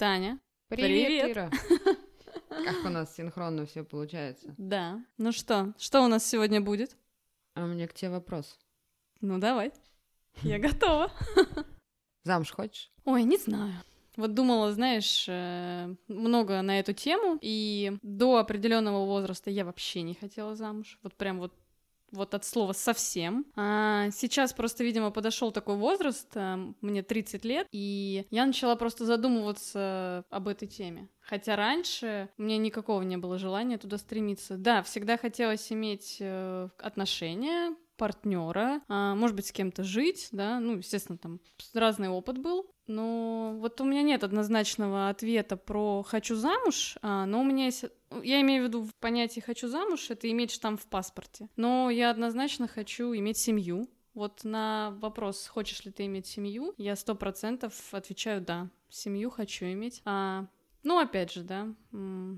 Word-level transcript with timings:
Таня. 0.00 0.40
Привет, 0.68 1.06
Привет. 1.06 1.30
Ира. 1.30 1.50
Как 2.48 2.86
у 2.86 2.88
нас 2.88 3.14
синхронно 3.14 3.66
все 3.66 3.84
получается. 3.84 4.54
Да. 4.56 5.04
Ну 5.18 5.30
что, 5.30 5.74
что 5.76 6.00
у 6.00 6.06
нас 6.06 6.26
сегодня 6.26 6.62
будет? 6.62 6.96
А 7.52 7.64
у 7.64 7.66
меня 7.66 7.86
к 7.86 7.92
тебе 7.92 8.12
вопрос. 8.12 8.58
Ну 9.20 9.36
давай. 9.36 9.72
Я 10.42 10.58
готова. 10.58 11.12
Замуж 12.24 12.50
хочешь? 12.50 12.90
Ой, 13.04 13.24
не 13.24 13.36
знаю. 13.36 13.74
Вот 14.16 14.32
думала, 14.32 14.72
знаешь, 14.72 15.26
э, 15.28 15.94
много 16.08 16.62
на 16.62 16.80
эту 16.80 16.94
тему, 16.94 17.38
и 17.42 17.98
до 18.00 18.38
определенного 18.38 19.04
возраста 19.04 19.50
я 19.50 19.66
вообще 19.66 20.00
не 20.00 20.14
хотела 20.14 20.56
замуж. 20.56 20.98
Вот 21.02 21.12
прям 21.14 21.40
вот 21.40 21.52
вот 22.12 22.34
от 22.34 22.44
слова 22.44 22.72
совсем. 22.72 23.46
А 23.56 24.10
сейчас 24.10 24.52
просто, 24.52 24.84
видимо, 24.84 25.10
подошел 25.10 25.52
такой 25.52 25.76
возраст, 25.76 26.28
а, 26.34 26.58
мне 26.80 27.02
30 27.02 27.44
лет, 27.44 27.66
и 27.70 28.26
я 28.30 28.46
начала 28.46 28.76
просто 28.76 29.04
задумываться 29.04 30.24
об 30.30 30.48
этой 30.48 30.68
теме. 30.68 31.08
Хотя 31.20 31.54
раньше 31.56 32.28
у 32.38 32.42
меня 32.42 32.58
никакого 32.58 33.02
не 33.02 33.16
было 33.16 33.38
желания 33.38 33.78
туда 33.78 33.98
стремиться. 33.98 34.56
Да, 34.56 34.82
всегда 34.82 35.16
хотелось 35.16 35.70
иметь 35.70 36.16
э, 36.18 36.68
отношения, 36.78 37.76
партнера, 38.00 38.80
а, 38.88 39.14
может 39.14 39.36
быть, 39.36 39.46
с 39.46 39.52
кем-то 39.52 39.84
жить, 39.84 40.30
да, 40.32 40.58
ну, 40.58 40.78
естественно, 40.78 41.18
там 41.18 41.38
разный 41.74 42.08
опыт 42.08 42.38
был, 42.38 42.70
но 42.86 43.54
вот 43.58 43.78
у 43.82 43.84
меня 43.84 44.00
нет 44.00 44.24
однозначного 44.24 45.10
ответа 45.10 45.58
про 45.58 46.02
«хочу 46.02 46.34
замуж», 46.34 46.96
а, 47.02 47.26
но 47.26 47.42
у 47.42 47.44
меня 47.44 47.66
есть... 47.66 47.84
Я 48.22 48.40
имею 48.40 48.64
в 48.64 48.68
виду 48.68 48.84
в 48.84 48.94
понятии 48.94 49.40
«хочу 49.40 49.68
замуж»— 49.68 50.06
это 50.08 50.30
иметь 50.30 50.50
штамп 50.50 50.80
в 50.80 50.86
паспорте. 50.86 51.50
Но 51.56 51.90
я 51.90 52.10
однозначно 52.10 52.66
хочу 52.66 53.14
иметь 53.14 53.36
семью. 53.36 53.86
Вот 54.14 54.44
на 54.44 54.96
вопрос 55.02 55.46
«хочешь 55.46 55.84
ли 55.84 55.92
ты 55.92 56.06
иметь 56.06 56.26
семью?» 56.26 56.72
я 56.78 56.96
сто 56.96 57.14
процентов 57.14 57.74
отвечаю 57.92 58.40
«да». 58.40 58.70
Семью 58.88 59.28
хочу 59.28 59.66
иметь. 59.66 60.00
А 60.06 60.46
ну, 60.82 60.98
опять 60.98 61.32
же, 61.32 61.42
да, 61.42 61.68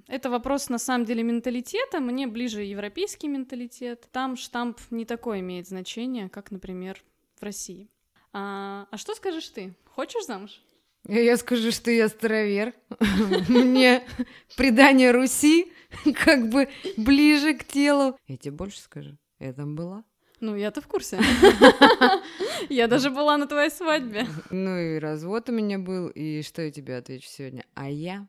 это 0.08 0.30
вопрос 0.30 0.68
на 0.68 0.78
самом 0.78 1.04
деле 1.04 1.22
менталитета. 1.22 2.00
Мне 2.00 2.26
ближе 2.26 2.62
европейский 2.62 3.28
менталитет. 3.28 4.08
Там 4.10 4.36
штамп 4.36 4.80
не 4.90 5.04
такое 5.04 5.40
имеет 5.40 5.68
значение, 5.68 6.28
как, 6.28 6.50
например, 6.50 7.02
в 7.38 7.42
России. 7.42 7.88
А, 8.32 8.88
а 8.90 8.96
что 8.96 9.14
скажешь 9.14 9.48
ты? 9.48 9.74
Хочешь 9.84 10.26
замуж? 10.26 10.62
Я 11.08 11.36
скажу, 11.36 11.72
что 11.72 11.90
я 11.90 12.08
старовер. 12.08 12.74
Мне 13.48 14.06
предание 14.56 15.10
Руси 15.10 15.72
как 16.24 16.48
бы 16.48 16.68
ближе 16.96 17.54
к 17.54 17.64
телу. 17.64 18.16
Я 18.26 18.36
тебе 18.36 18.52
больше 18.52 18.80
скажу. 18.80 19.16
Я 19.38 19.52
там 19.52 19.74
была. 19.74 20.04
Ну, 20.42 20.56
я-то 20.56 20.80
в 20.80 20.88
курсе. 20.88 21.20
Я 22.68 22.88
даже 22.88 23.10
была 23.10 23.36
на 23.38 23.46
твоей 23.46 23.70
свадьбе. 23.70 24.26
Ну 24.50 24.76
и 24.76 24.98
развод 24.98 25.48
у 25.48 25.52
меня 25.52 25.78
был, 25.78 26.08
и 26.08 26.42
что 26.42 26.62
я 26.62 26.72
тебе 26.72 26.96
отвечу 26.96 27.28
сегодня? 27.28 27.64
А 27.74 27.88
я 27.88 28.26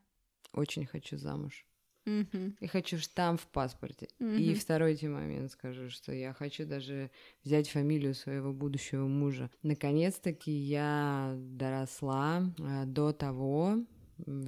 очень 0.54 0.86
хочу 0.86 1.18
замуж. 1.18 1.66
И 2.06 2.68
хочу 2.68 3.00
штамп 3.00 3.42
в 3.42 3.48
паспорте. 3.48 4.10
И 4.20 4.54
второй 4.54 4.96
тебе 4.96 5.10
момент 5.10 5.52
скажу, 5.52 5.90
что 5.90 6.14
я 6.14 6.34
хочу 6.34 6.68
даже 6.68 7.10
взять 7.44 7.70
фамилию 7.70 8.14
своего 8.14 8.54
будущего 8.54 9.08
мужа. 9.08 9.50
Наконец-таки 9.64 10.52
я 10.52 11.34
доросла 11.36 12.44
э, 12.60 12.86
до 12.86 13.12
того, 13.12 13.78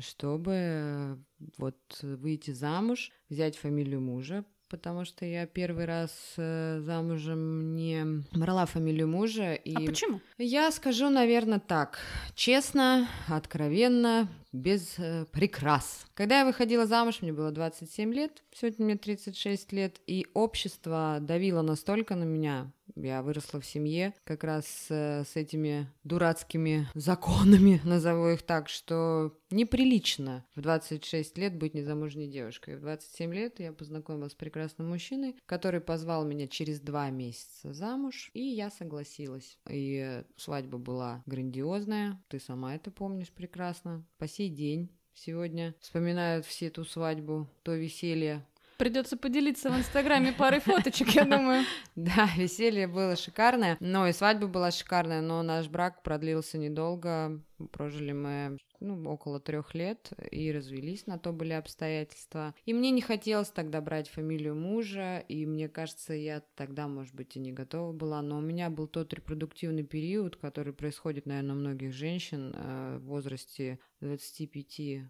чтобы 0.02 0.52
э, 0.54 1.18
вот 1.58 1.78
выйти 2.04 2.52
замуж, 2.52 3.12
взять 3.30 3.58
фамилию 3.58 4.02
мужа, 4.02 4.46
потому 4.76 5.06
что 5.06 5.26
я 5.26 5.46
первый 5.46 5.86
раз 5.86 6.12
э, 6.38 6.80
замужем 6.82 7.76
не 7.76 8.24
брала 8.34 8.66
фамилию 8.66 9.08
мужа. 9.08 9.54
И 9.54 9.74
а 9.74 9.80
почему? 9.86 10.22
Я 10.38 10.72
скажу, 10.72 11.10
наверное, 11.10 11.60
так. 11.60 12.00
Честно, 12.36 13.08
откровенно, 13.28 14.28
без 14.52 14.96
э, 14.98 15.26
прикрас. 15.32 16.06
Когда 16.14 16.40
я 16.40 16.46
выходила 16.46 16.86
замуж, 16.86 17.22
мне 17.22 17.34
было 17.34 17.52
27 17.52 18.14
лет, 18.14 18.44
сегодня 18.54 18.86
мне 18.86 18.98
36 18.98 19.72
лет, 19.72 20.02
и 20.08 20.28
общество 20.34 21.20
давило 21.22 21.62
настолько 21.62 22.16
на 22.16 22.24
меня, 22.24 22.72
я 22.96 23.22
выросла 23.22 23.60
в 23.60 23.66
семье 23.66 24.14
как 24.24 24.44
раз 24.44 24.88
э, 24.90 25.24
с 25.24 25.36
этими 25.36 25.88
дурацкими 26.04 26.88
законами, 26.94 27.82
назову 27.86 28.30
их 28.30 28.42
так, 28.44 28.70
что 28.70 29.38
неприлично 29.52 30.46
в 30.56 30.62
26 30.62 31.38
лет 31.38 31.58
быть 31.58 31.74
незамужней 31.74 32.28
девушкой. 32.28 32.78
В 32.78 32.82
27 32.82 33.34
лет 33.34 33.60
я 33.60 33.74
познакомилась 33.74 34.32
с 34.34 34.36
прекрасным 34.36 34.90
мужчиной, 34.90 35.36
который 35.46 35.82
позвал 35.82 36.26
меня 36.26 36.48
через 36.48 36.80
два 36.80 37.10
месяца 37.10 37.74
замуж, 37.74 38.32
и 38.34 38.42
я 38.42 38.70
согласилась. 38.70 39.58
И 39.70 40.24
свадьба 40.38 40.78
была 40.78 41.24
грандиозная, 41.26 42.22
ты 42.28 42.40
сама 42.40 42.76
это 42.76 42.92
помнишь 42.92 43.32
прекрасно. 43.32 44.06
По 44.18 44.28
сей 44.28 44.50
день 44.50 44.90
сегодня 45.14 45.76
вспоминают 45.80 46.46
все 46.46 46.68
эту 46.68 46.86
свадьбу, 46.86 47.50
то 47.64 47.74
веселье, 47.74 48.46
Придется 48.78 49.18
поделиться 49.18 49.70
в 49.70 49.78
Инстаграме 49.78 50.34
парой 50.34 50.60
фоточек, 50.60 51.10
я 51.10 51.26
думаю. 51.26 51.64
Да, 51.96 52.30
веселье 52.36 52.88
было 52.88 53.16
шикарное, 53.16 53.78
но 53.80 54.08
и 54.08 54.12
свадьба 54.12 54.48
была 54.48 54.72
шикарная, 54.72 55.22
но 55.22 55.44
наш 55.44 55.68
брак 55.68 56.04
продлился 56.04 56.58
недолго. 56.58 57.42
Прожили 57.72 58.12
мы 58.12 58.58
ну, 58.80 59.10
около 59.10 59.40
трех 59.40 59.74
лет 59.74 60.12
и 60.32 60.52
развелись, 60.52 61.08
на 61.08 61.18
то 61.18 61.32
были 61.32 61.54
обстоятельства. 61.54 62.54
И 62.66 62.74
мне 62.74 62.92
не 62.92 63.02
хотелось 63.02 63.50
тогда 63.50 63.82
брать 63.82 64.10
фамилию 64.10 64.56
мужа, 64.56 65.20
и 65.20 65.46
мне 65.46 65.70
кажется, 65.70 66.14
я 66.14 66.42
тогда, 66.56 66.88
может 66.88 67.16
быть, 67.16 67.36
и 67.36 67.40
не 67.40 67.52
готова 67.52 67.94
была, 67.94 68.22
но 68.22 68.38
у 68.38 68.42
меня 68.42 68.70
был 68.70 68.88
тот 68.88 69.14
репродуктивный 69.14 69.84
период, 69.84 70.36
который 70.36 70.74
происходит, 70.74 71.26
наверное, 71.26 71.56
у 71.56 71.60
многих 71.60 71.94
женщин 71.94 72.54
э, 72.56 72.98
в 73.00 73.06
возрасте 73.06 73.80
25-30 74.02 75.08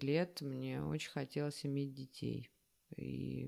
лет. 0.00 0.40
Мне 0.40 0.82
очень 0.82 1.10
хотелось 1.10 1.66
иметь 1.66 1.92
детей. 1.92 2.51
И 2.96 3.46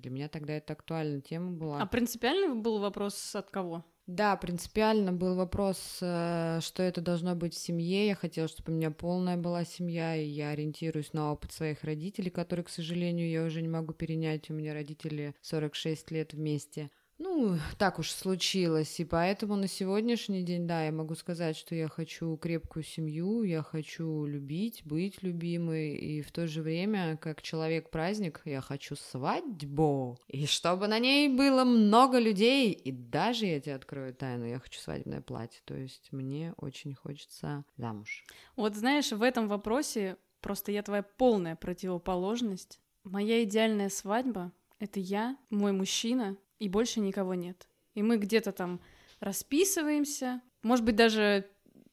для 0.00 0.10
меня 0.10 0.28
тогда 0.28 0.54
это 0.54 0.72
актуальная 0.72 1.20
тема 1.20 1.52
была. 1.52 1.80
А 1.80 1.86
принципиальный 1.86 2.54
был 2.54 2.78
вопрос 2.78 3.34
от 3.34 3.50
кого? 3.50 3.84
Да, 4.06 4.34
принципиально 4.36 5.12
был 5.12 5.36
вопрос, 5.36 5.98
э, 6.00 6.58
что 6.62 6.82
это 6.82 7.00
должно 7.00 7.36
быть 7.36 7.54
в 7.54 7.58
семье. 7.58 8.08
Я 8.08 8.16
хотела, 8.16 8.48
чтобы 8.48 8.72
у 8.72 8.74
меня 8.74 8.90
полная 8.90 9.36
была 9.36 9.64
семья, 9.64 10.16
и 10.16 10.26
я 10.26 10.50
ориентируюсь 10.50 11.12
на 11.12 11.30
опыт 11.30 11.52
своих 11.52 11.84
родителей, 11.84 12.30
который, 12.30 12.64
к 12.64 12.70
сожалению, 12.70 13.30
я 13.30 13.44
уже 13.44 13.62
не 13.62 13.68
могу 13.68 13.92
перенять. 13.92 14.50
У 14.50 14.54
меня 14.54 14.74
родители 14.74 15.36
46 15.42 16.10
лет 16.10 16.32
вместе. 16.32 16.90
Ну, 17.22 17.58
так 17.76 17.98
уж 17.98 18.12
случилось, 18.12 18.98
и 18.98 19.04
поэтому 19.04 19.54
на 19.54 19.68
сегодняшний 19.68 20.42
день, 20.42 20.66
да, 20.66 20.86
я 20.86 20.90
могу 20.90 21.14
сказать, 21.14 21.54
что 21.54 21.74
я 21.74 21.86
хочу 21.86 22.34
крепкую 22.38 22.82
семью, 22.82 23.42
я 23.42 23.62
хочу 23.62 24.24
любить, 24.24 24.80
быть 24.86 25.22
любимой, 25.22 25.96
и 25.96 26.22
в 26.22 26.32
то 26.32 26.46
же 26.46 26.62
время, 26.62 27.18
как 27.18 27.42
человек-праздник, 27.42 28.40
я 28.46 28.62
хочу 28.62 28.96
свадьбу, 28.96 30.18
и 30.28 30.46
чтобы 30.46 30.86
на 30.88 30.98
ней 30.98 31.28
было 31.28 31.64
много 31.64 32.18
людей, 32.18 32.72
и 32.72 32.90
даже, 32.90 33.44
я 33.44 33.60
тебе 33.60 33.74
открою 33.74 34.14
тайну, 34.14 34.46
я 34.46 34.58
хочу 34.58 34.80
свадебное 34.80 35.20
платье, 35.20 35.60
то 35.66 35.74
есть 35.74 36.12
мне 36.12 36.54
очень 36.56 36.94
хочется 36.94 37.66
замуж. 37.76 38.24
Вот 38.56 38.74
знаешь, 38.76 39.12
в 39.12 39.22
этом 39.22 39.46
вопросе 39.46 40.16
просто 40.40 40.72
я 40.72 40.82
твоя 40.82 41.02
полная 41.02 41.54
противоположность. 41.54 42.80
Моя 43.04 43.44
идеальная 43.44 43.90
свадьба— 43.90 44.52
это 44.78 45.00
я, 45.00 45.36
мой 45.50 45.72
мужчина, 45.72 46.38
и 46.60 46.68
больше 46.68 47.00
никого 47.00 47.34
нет. 47.34 47.68
И 47.94 48.02
мы 48.02 48.18
где-то 48.18 48.52
там 48.52 48.80
расписываемся, 49.18 50.40
может 50.62 50.84
быть, 50.84 50.94
даже 50.94 51.50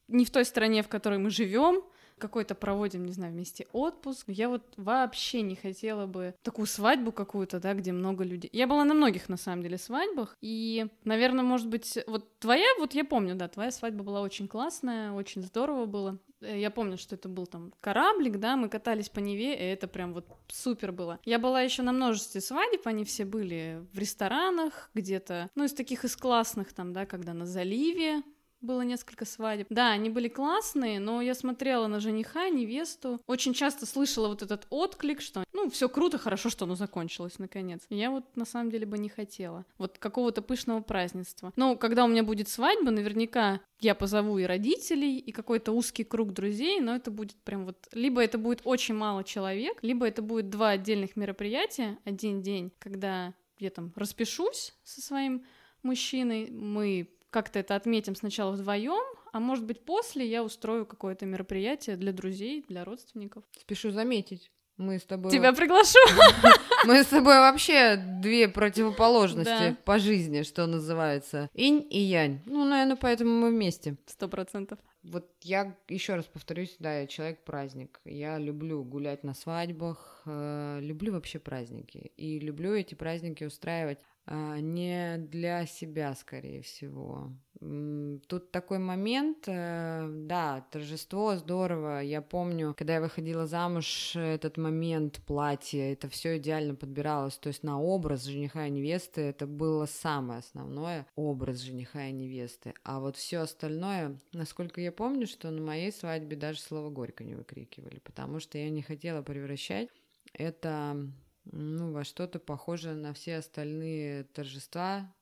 не 0.08 0.26
в 0.26 0.30
той 0.30 0.46
стране, 0.46 0.84
в 0.84 0.88
которой 0.88 1.18
мы 1.18 1.32
живем, 1.32 1.84
какой-то 2.18 2.56
проводим, 2.56 3.06
не 3.06 3.14
знаю, 3.14 3.34
вместе 3.34 3.68
отпуск. 3.72 4.26
Я 4.28 4.50
вот 4.50 4.64
вообще 4.78 5.42
не 5.42 5.56
хотела 5.56 6.06
бы 6.06 6.36
такую 6.44 6.66
свадьбу 6.66 7.12
какую-то, 7.12 7.60
да, 7.60 7.74
где 7.74 7.92
много 7.92 8.24
людей. 8.24 8.50
Я 8.54 8.68
была 8.68 8.84
на 8.86 8.94
многих, 8.94 9.30
на 9.30 9.38
самом 9.38 9.64
деле, 9.64 9.78
свадьбах, 9.78 10.36
и, 10.42 10.88
наверное, 11.04 11.44
может 11.44 11.68
быть, 11.68 11.98
вот 12.08 12.40
твоя, 12.40 12.68
вот 12.80 12.94
я 12.94 13.06
помню, 13.06 13.36
да, 13.36 13.48
твоя 13.48 13.72
свадьба 13.72 14.04
была 14.04 14.22
очень 14.22 14.48
классная, 14.48 15.12
очень 15.12 15.42
здорово 15.42 15.86
было. 15.86 16.20
Э, 16.42 16.60
я 16.60 16.72
помню, 16.72 16.98
что 16.98 17.16
это 17.16 17.30
был 17.30 17.48
там 17.48 17.74
кораблик, 17.82 18.40
да, 18.40 18.56
мы 18.56 18.70
катались 18.70 19.10
по 19.10 19.20
Неве, 19.20 19.54
и 19.54 19.64
это 19.64 19.88
прям 19.88 20.14
вот 20.14 20.26
супер 20.48 20.92
было. 20.92 21.20
Я 21.26 21.40
была 21.40 21.62
еще 21.62 21.82
на 21.82 21.92
множестве 21.92 22.42
свадеб, 22.42 22.86
они 22.86 23.04
все 23.06 23.26
были 23.26 23.86
в 23.94 24.00
ресторанах 24.00 24.90
где-то, 24.94 25.50
ну, 25.56 25.64
из 25.64 25.74
таких 25.74 26.06
из 26.06 26.16
классных 26.16 26.74
там, 26.74 26.94
да, 26.94 27.06
когда 27.06 27.34
на 27.34 27.46
заливе, 27.46 28.24
было 28.62 28.82
несколько 28.82 29.26
свадеб. 29.26 29.68
Да, 29.70 29.92
они 29.92 30.10
были 30.10 30.28
классные, 30.28 31.00
но 31.00 31.22
я 31.22 31.34
смотрела 31.34 31.88
на 31.88 32.00
жениха, 32.00 32.50
невесту. 32.50 33.22
Очень 33.28 33.54
часто 33.54 33.86
слышала 33.86 34.28
вот 34.28 34.42
этот 34.42 34.68
отклик, 34.70 35.22
что 35.22 35.44
ну, 35.54 35.70
все 35.70 35.90
круто, 35.90 36.18
хорошо, 36.18 36.50
что 36.50 36.66
оно 36.66 36.76
закончилось 36.76 37.40
наконец. 37.40 37.82
Я 37.90 38.12
вот 38.12 38.36
на 38.36 38.46
самом 38.46 38.72
деле 38.72 38.86
бы 38.86 38.98
не 38.98 39.10
хотела. 39.10 39.66
Вот 39.78 39.98
какого-то 39.98 40.42
пышного 40.42 40.82
празднества. 40.82 41.54
Но 41.56 41.76
когда 41.76 42.06
у 42.06 42.08
меня 42.08 42.24
будет 42.24 42.50
свадьба, 42.50 42.92
наверняка 42.92 43.62
я 43.80 43.96
позову 43.96 44.38
и 44.38 44.44
родителей, 44.44 45.18
и 45.18 45.32
какой-то 45.32 45.72
узкий 45.72 46.04
круг 46.04 46.34
друзей, 46.34 46.80
но 46.80 46.96
это 46.96 47.12
будет 47.12 47.36
прям 47.44 47.66
вот... 47.66 47.88
Либо 47.92 48.24
это 48.24 48.38
будет 48.38 48.62
очень 48.64 48.96
мало 48.96 49.24
человек, 49.24 49.78
либо 49.82 50.08
это 50.08 50.22
будет 50.22 50.50
два 50.50 50.70
отдельных 50.70 51.16
мероприятия, 51.16 51.98
один 52.04 52.42
день, 52.42 52.72
когда 52.80 53.34
я 53.60 53.70
там 53.70 53.92
распишусь 53.96 54.76
со 54.84 55.02
своим 55.02 55.46
мужчиной, 55.84 56.50
мы 56.52 57.10
как-то 57.30 57.60
это 57.60 57.76
отметим 57.76 58.16
сначала 58.16 58.52
вдвоем, 58.52 59.04
а 59.34 59.40
может 59.40 59.66
быть 59.66 59.86
после 59.86 60.28
я 60.28 60.44
устрою 60.44 60.86
какое-то 60.86 61.26
мероприятие 61.26 61.96
для 61.96 62.12
друзей, 62.12 62.66
для 62.68 62.84
родственников. 62.84 63.44
Спешу 63.60 63.92
заметить. 63.92 64.52
Мы 64.78 65.00
с 65.00 65.04
тобой... 65.04 65.32
Тебя 65.32 65.54
приглашу. 65.54 65.98
Мы 66.86 67.04
с 67.04 67.08
тобой 67.08 67.40
вообще 67.40 67.96
две 68.22 68.48
противоположности 68.48 69.70
да. 69.70 69.78
по 69.84 69.98
жизни, 69.98 70.44
что 70.44 70.68
называется. 70.68 71.50
Инь 71.56 71.86
и 71.90 72.00
янь. 72.00 72.44
Ну, 72.46 72.64
наверное, 72.64 72.96
поэтому 72.96 73.32
мы 73.32 73.50
вместе. 73.50 73.98
Сто 74.06 74.28
процентов. 74.28 74.78
Вот 75.02 75.28
я 75.42 75.76
еще 75.88 76.16
раз 76.16 76.26
повторюсь, 76.26 76.76
да, 76.78 77.00
я 77.00 77.08
человек-праздник. 77.08 78.00
Я 78.06 78.38
люблю 78.38 78.84
гулять 78.84 79.24
на 79.24 79.34
свадьбах, 79.34 80.22
э, 80.26 80.80
люблю 80.82 81.14
вообще 81.14 81.40
праздники. 81.40 82.12
И 82.16 82.40
люблю 82.40 82.76
эти 82.76 82.94
праздники 82.94 83.46
устраивать 83.46 84.00
не 84.28 85.18
для 85.18 85.66
себя, 85.66 86.14
скорее 86.16 86.62
всего. 86.62 87.32
Тут 87.60 88.52
такой 88.52 88.78
момент, 88.78 89.46
э, 89.48 90.08
да, 90.08 90.68
торжество 90.70 91.36
здорово. 91.38 92.02
Я 92.02 92.22
помню, 92.22 92.76
когда 92.78 92.96
я 92.96 93.02
выходила 93.02 93.48
замуж, 93.48 94.16
этот 94.16 94.58
момент 94.58 95.22
платья, 95.26 95.92
это 95.94 96.08
все 96.08 96.38
идеально 96.38 96.76
подбиралось. 96.76 97.38
То 97.38 97.48
есть 97.48 97.64
на 97.64 97.82
образ 97.82 98.26
жениха 98.26 98.68
и 98.68 98.72
невесты 98.72 99.22
это 99.22 99.48
было 99.48 99.88
самое 99.88 100.40
основное 100.40 101.08
образ 101.16 101.62
жениха 101.62 102.06
и 102.06 102.12
невесты. 102.12 102.76
А 102.84 103.00
вот 103.00 103.16
все 103.16 103.40
остальное, 103.40 104.20
насколько 104.34 104.80
я 104.80 104.92
помню, 104.92 105.26
что 105.26 105.50
на 105.50 105.62
моей 105.62 105.92
свадьбе 105.92 106.36
даже 106.36 106.60
слово 106.60 106.92
горько 106.92 107.24
не 107.24 107.34
выкрикивали, 107.34 108.00
потому 108.00 108.40
что 108.40 108.60
я 108.60 108.70
не 108.70 108.84
хотела 108.84 109.24
превращать 109.24 109.90
это 110.34 111.10
ну, 111.52 111.92
во 111.92 112.04
что-то 112.04 112.40
похожее 112.40 112.96
на 112.96 113.14
все 113.14 113.38
остальные 113.38 114.26
торжества, 114.26 115.14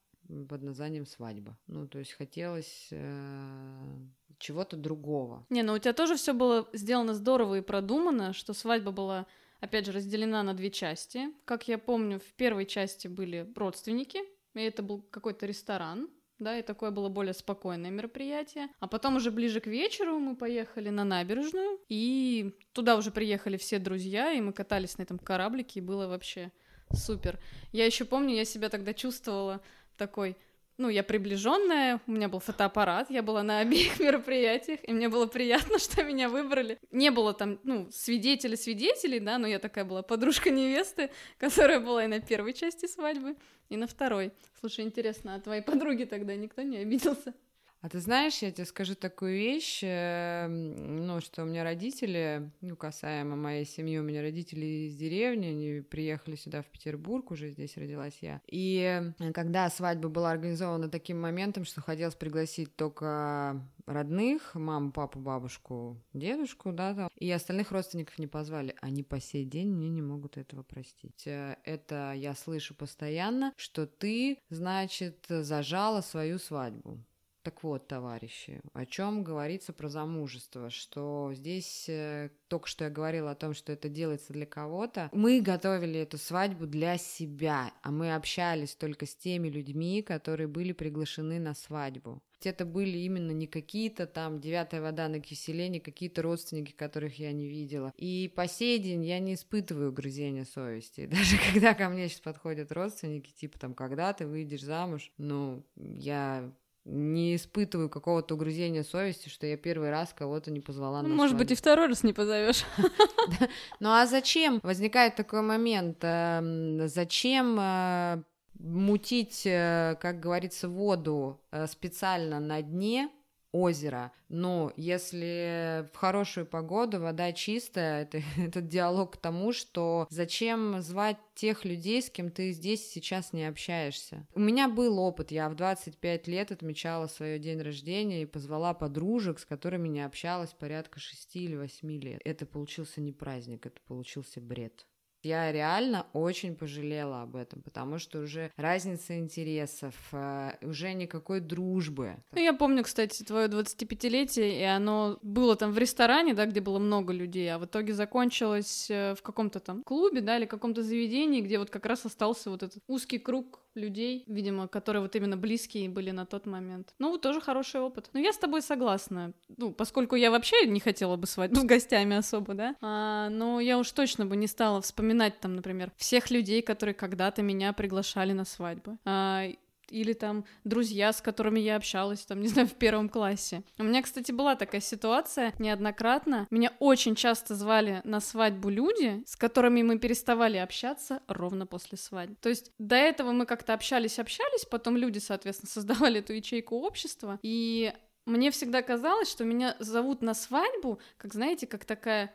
под 0.48 0.62
названием 0.62 1.06
свадьба. 1.06 1.56
Ну, 1.66 1.86
то 1.86 1.98
есть 1.98 2.12
хотелось 2.12 2.88
э, 2.90 3.96
чего-то 4.38 4.76
другого. 4.76 5.46
Не, 5.50 5.62
ну 5.62 5.74
у 5.74 5.78
тебя 5.78 5.92
тоже 5.92 6.16
все 6.16 6.32
было 6.32 6.68
сделано 6.72 7.14
здорово 7.14 7.58
и 7.58 7.62
продумано, 7.62 8.32
что 8.32 8.52
свадьба 8.52 8.90
была, 8.90 9.26
опять 9.60 9.86
же, 9.86 9.92
разделена 9.92 10.42
на 10.42 10.54
две 10.54 10.70
части. 10.70 11.28
Как 11.44 11.68
я 11.68 11.78
помню, 11.78 12.18
в 12.18 12.34
первой 12.34 12.66
части 12.66 13.08
были 13.08 13.50
родственники, 13.54 14.18
и 14.54 14.60
это 14.60 14.82
был 14.82 15.02
какой-то 15.10 15.46
ресторан, 15.46 16.08
да, 16.38 16.58
и 16.58 16.62
такое 16.62 16.90
было 16.90 17.08
более 17.08 17.34
спокойное 17.34 17.90
мероприятие. 17.90 18.68
А 18.80 18.86
потом 18.86 19.16
уже 19.16 19.30
ближе 19.30 19.60
к 19.60 19.66
вечеру 19.66 20.18
мы 20.18 20.36
поехали 20.36 20.90
на 20.90 21.04
набережную, 21.04 21.78
и 21.88 22.54
туда 22.72 22.96
уже 22.96 23.10
приехали 23.10 23.56
все 23.56 23.78
друзья, 23.78 24.32
и 24.32 24.40
мы 24.40 24.52
катались 24.52 24.98
на 24.98 25.02
этом 25.02 25.18
кораблике, 25.18 25.80
и 25.80 25.82
было 25.82 26.06
вообще 26.06 26.52
супер. 26.92 27.38
Я 27.72 27.86
еще 27.86 28.04
помню, 28.04 28.34
я 28.34 28.44
себя 28.44 28.68
тогда 28.68 28.92
чувствовала 28.92 29.60
такой, 29.96 30.36
ну, 30.78 30.88
я 30.88 31.02
приближенная, 31.02 32.00
у 32.06 32.12
меня 32.12 32.28
был 32.28 32.40
фотоаппарат, 32.40 33.10
я 33.10 33.22
была 33.22 33.42
на 33.42 33.60
обеих 33.60 33.98
мероприятиях, 34.00 34.80
и 34.82 34.92
мне 34.92 35.08
было 35.08 35.26
приятно, 35.26 35.78
что 35.80 36.04
меня 36.04 36.28
выбрали. 36.28 36.78
Не 36.90 37.10
было 37.10 37.32
там, 37.32 37.58
ну, 37.62 37.88
свидетелей-свидетелей, 37.90 39.20
да, 39.20 39.38
но 39.38 39.46
я 39.46 39.58
такая 39.58 39.84
была 39.84 40.02
подружка 40.02 40.50
невесты, 40.50 41.10
которая 41.38 41.80
была 41.80 42.04
и 42.04 42.08
на 42.08 42.20
первой 42.20 42.52
части 42.52 42.86
свадьбы, 42.86 43.36
и 43.68 43.76
на 43.76 43.86
второй. 43.86 44.32
Слушай, 44.60 44.84
интересно, 44.84 45.34
а 45.34 45.40
твоей 45.40 45.62
подруги 45.62 46.04
тогда 46.04 46.34
никто 46.36 46.62
не 46.62 46.78
обиделся? 46.78 47.34
А 47.82 47.88
ты 47.88 48.00
знаешь, 48.00 48.38
я 48.38 48.50
тебе 48.50 48.64
скажу 48.64 48.94
такую 48.94 49.36
вещь, 49.36 49.80
э, 49.82 50.48
ну, 50.48 51.20
что 51.20 51.42
у 51.42 51.46
меня 51.46 51.62
родители, 51.62 52.50
ну, 52.60 52.74
касаемо 52.74 53.36
моей 53.36 53.64
семьи, 53.64 53.98
у 53.98 54.02
меня 54.02 54.22
родители 54.22 54.88
из 54.88 54.96
деревни, 54.96 55.46
они 55.46 55.80
приехали 55.82 56.36
сюда, 56.36 56.62
в 56.62 56.66
Петербург, 56.66 57.30
уже 57.30 57.50
здесь 57.50 57.76
родилась 57.76 58.18
я. 58.22 58.40
И 58.46 59.12
э, 59.18 59.32
когда 59.32 59.68
свадьба 59.70 60.08
была 60.08 60.30
организована 60.32 60.88
таким 60.88 61.20
моментом, 61.20 61.64
что 61.64 61.80
хотелось 61.80 62.14
пригласить 62.14 62.74
только 62.76 63.62
родных, 63.86 64.54
маму, 64.54 64.90
папу, 64.90 65.20
бабушку, 65.20 66.02
дедушку, 66.12 66.72
да, 66.72 66.94
там, 66.94 67.08
и 67.14 67.30
остальных 67.30 67.70
родственников 67.70 68.18
не 68.18 68.26
позвали. 68.26 68.74
Они 68.80 69.02
по 69.02 69.20
сей 69.20 69.44
день 69.44 69.70
мне 69.70 69.90
не 69.90 70.02
могут 70.02 70.38
этого 70.38 70.62
простить. 70.62 71.26
Э, 71.26 71.56
это 71.64 72.14
я 72.16 72.34
слышу 72.34 72.74
постоянно, 72.74 73.52
что 73.56 73.86
ты, 73.86 74.38
значит, 74.48 75.26
зажала 75.28 76.00
свою 76.00 76.38
свадьбу. 76.38 76.98
Так 77.46 77.62
вот, 77.62 77.86
товарищи, 77.86 78.60
о 78.72 78.84
чем 78.86 79.22
говорится 79.22 79.72
про 79.72 79.88
замужество, 79.88 80.68
что 80.68 81.30
здесь 81.32 81.88
э, 81.88 82.30
только 82.48 82.66
что 82.66 82.82
я 82.82 82.90
говорила 82.90 83.30
о 83.30 83.36
том, 83.36 83.54
что 83.54 83.70
это 83.70 83.88
делается 83.88 84.32
для 84.32 84.46
кого-то. 84.46 85.10
Мы 85.12 85.40
готовили 85.40 86.00
эту 86.00 86.18
свадьбу 86.18 86.66
для 86.66 86.98
себя, 86.98 87.72
а 87.82 87.92
мы 87.92 88.16
общались 88.16 88.74
только 88.74 89.06
с 89.06 89.14
теми 89.14 89.46
людьми, 89.46 90.02
которые 90.02 90.48
были 90.48 90.72
приглашены 90.72 91.38
на 91.38 91.54
свадьбу. 91.54 92.20
Это 92.42 92.64
были 92.64 92.98
именно 92.98 93.30
не 93.30 93.46
какие-то 93.46 94.08
там 94.08 94.40
девятая 94.40 94.82
вода 94.82 95.06
на 95.06 95.20
киселе, 95.20 95.68
не 95.68 95.78
какие-то 95.78 96.22
родственники, 96.22 96.72
которых 96.72 97.20
я 97.20 97.30
не 97.30 97.46
видела. 97.46 97.92
И 97.96 98.32
по 98.34 98.48
сей 98.48 98.80
день 98.80 99.04
я 99.04 99.20
не 99.20 99.34
испытываю 99.34 99.92
грызения 99.92 100.44
совести. 100.44 101.06
Даже 101.10 101.36
когда 101.52 101.74
ко 101.74 101.88
мне 101.90 102.08
сейчас 102.08 102.22
подходят 102.22 102.72
родственники, 102.72 103.30
типа 103.30 103.56
там, 103.60 103.72
когда 103.72 104.12
ты 104.12 104.26
выйдешь 104.26 104.62
замуж, 104.62 105.12
ну, 105.16 105.64
я 105.76 106.52
не 106.86 107.34
испытываю 107.34 107.90
какого-то 107.90 108.34
угрызения 108.34 108.84
совести, 108.84 109.28
что 109.28 109.46
я 109.46 109.56
первый 109.56 109.90
раз 109.90 110.14
кого-то 110.14 110.52
не 110.52 110.60
позвала 110.60 111.02
ну, 111.02 111.08
на 111.08 111.14
Может 111.14 111.36
быть, 111.36 111.50
и 111.50 111.56
второй 111.56 111.88
раз 111.88 112.04
не 112.04 112.12
позовешь. 112.12 112.64
Ну 113.80 113.90
а 113.90 114.06
зачем? 114.06 114.60
Возникает 114.62 115.16
такой 115.16 115.42
момент. 115.42 115.98
Эм, 116.02 116.86
зачем 116.88 117.58
э, 117.58 118.22
мутить, 118.58 119.42
э, 119.44 119.96
как 120.00 120.20
говорится, 120.20 120.68
воду 120.68 121.40
э, 121.50 121.66
специально 121.66 122.38
на 122.38 122.62
дне, 122.62 123.10
озера. 123.56 124.12
Но 124.28 124.72
если 124.76 125.88
в 125.92 125.96
хорошую 125.96 126.46
погоду 126.46 127.00
вода 127.00 127.32
чистая, 127.32 128.02
это, 128.02 128.22
этот 128.36 128.68
диалог 128.68 129.14
к 129.14 129.16
тому, 129.16 129.52
что 129.52 130.06
зачем 130.10 130.80
звать 130.80 131.18
тех 131.34 131.64
людей, 131.64 132.02
с 132.02 132.10
кем 132.10 132.30
ты 132.30 132.52
здесь 132.52 132.88
сейчас 132.90 133.32
не 133.32 133.44
общаешься. 133.44 134.26
У 134.34 134.40
меня 134.40 134.68
был 134.68 134.98
опыт, 134.98 135.30
я 135.30 135.48
в 135.48 135.54
25 135.54 136.26
лет 136.28 136.52
отмечала 136.52 137.06
свой 137.06 137.38
день 137.38 137.60
рождения 137.60 138.22
и 138.22 138.26
позвала 138.26 138.74
подружек, 138.74 139.38
с 139.38 139.44
которыми 139.44 139.88
не 139.88 140.00
общалась 140.00 140.52
порядка 140.52 140.98
6 140.98 141.36
или 141.36 141.56
8 141.56 141.90
лет. 142.00 142.20
Это 142.24 142.46
получился 142.46 143.00
не 143.00 143.12
праздник, 143.12 143.66
это 143.66 143.80
получился 143.86 144.40
бред. 144.40 144.86
Я 145.26 145.50
реально 145.50 146.06
очень 146.12 146.54
пожалела 146.54 147.22
об 147.22 147.34
этом, 147.34 147.60
потому 147.60 147.98
что 147.98 148.20
уже 148.20 148.52
разница 148.56 149.18
интересов, 149.18 149.94
э, 150.12 150.52
уже 150.62 150.92
никакой 150.92 151.40
дружбы. 151.40 152.14
Ну, 152.30 152.40
я 152.40 152.52
помню, 152.52 152.84
кстати, 152.84 153.24
твое 153.24 153.48
25-летие, 153.48 154.60
и 154.60 154.62
оно 154.62 155.18
было 155.22 155.56
там 155.56 155.72
в 155.72 155.78
ресторане, 155.78 156.32
да, 156.32 156.46
где 156.46 156.60
было 156.60 156.78
много 156.78 157.12
людей, 157.12 157.52
а 157.52 157.58
в 157.58 157.64
итоге 157.64 157.92
закончилось 157.92 158.86
э, 158.88 159.16
в 159.16 159.22
каком-то 159.22 159.58
там 159.58 159.82
клубе, 159.82 160.20
да, 160.20 160.38
или 160.38 160.46
каком-то 160.46 160.84
заведении, 160.84 161.40
где 161.40 161.58
вот 161.58 161.70
как 161.70 161.86
раз 161.86 162.06
остался 162.06 162.48
вот 162.48 162.62
этот 162.62 162.80
узкий 162.86 163.18
круг 163.18 163.65
людей, 163.76 164.24
видимо, 164.26 164.68
которые 164.68 165.02
вот 165.02 165.14
именно 165.16 165.36
близкие 165.36 165.88
были 165.88 166.10
на 166.10 166.26
тот 166.26 166.46
момент. 166.46 166.94
Ну, 166.98 167.18
тоже 167.18 167.40
хороший 167.40 167.80
опыт. 167.80 168.10
Но 168.12 168.20
я 168.20 168.32
с 168.32 168.38
тобой 168.38 168.62
согласна. 168.62 169.32
Ну, 169.56 169.72
поскольку 169.72 170.16
я 170.16 170.30
вообще 170.30 170.66
не 170.66 170.80
хотела 170.80 171.16
бы 171.16 171.26
свадьбу 171.26 171.56
с 171.60 171.64
гостями 171.64 172.16
особо, 172.16 172.54
да, 172.54 172.76
а, 172.80 173.28
но 173.28 173.60
я 173.60 173.78
уж 173.78 173.90
точно 173.92 174.26
бы 174.26 174.36
не 174.36 174.46
стала 174.46 174.80
вспоминать 174.80 175.40
там, 175.40 175.54
например, 175.54 175.92
всех 175.96 176.30
людей, 176.30 176.62
которые 176.62 176.94
когда-то 176.94 177.42
меня 177.42 177.72
приглашали 177.72 178.32
на 178.32 178.44
свадьбу. 178.44 178.98
А, 179.04 179.44
или 179.90 180.12
там 180.12 180.44
друзья, 180.64 181.12
с 181.12 181.20
которыми 181.20 181.60
я 181.60 181.76
общалась, 181.76 182.24
там, 182.24 182.40
не 182.42 182.48
знаю, 182.48 182.68
в 182.68 182.74
первом 182.74 183.08
классе. 183.08 183.62
У 183.78 183.82
меня, 183.82 184.02
кстати, 184.02 184.32
была 184.32 184.56
такая 184.56 184.80
ситуация 184.80 185.52
неоднократно. 185.58 186.46
Меня 186.50 186.72
очень 186.78 187.14
часто 187.14 187.54
звали 187.54 188.00
на 188.04 188.20
свадьбу 188.20 188.68
люди, 188.68 189.22
с 189.26 189.36
которыми 189.36 189.82
мы 189.82 189.98
переставали 189.98 190.56
общаться 190.56 191.22
ровно 191.28 191.66
после 191.66 191.98
свадьбы. 191.98 192.36
То 192.40 192.48
есть 192.48 192.72
до 192.78 192.96
этого 192.96 193.32
мы 193.32 193.46
как-то 193.46 193.74
общались-общались, 193.74 194.64
потом 194.64 194.96
люди, 194.96 195.18
соответственно, 195.18 195.70
создавали 195.72 196.20
эту 196.20 196.32
ячейку 196.32 196.76
общества, 196.76 197.38
и 197.42 197.92
мне 198.26 198.50
всегда 198.50 198.82
казалось, 198.82 199.30
что 199.30 199.44
меня 199.44 199.76
зовут 199.78 200.20
на 200.20 200.34
свадьбу, 200.34 200.98
как, 201.16 201.32
знаете, 201.32 201.66
как 201.66 201.84
такая 201.84 202.34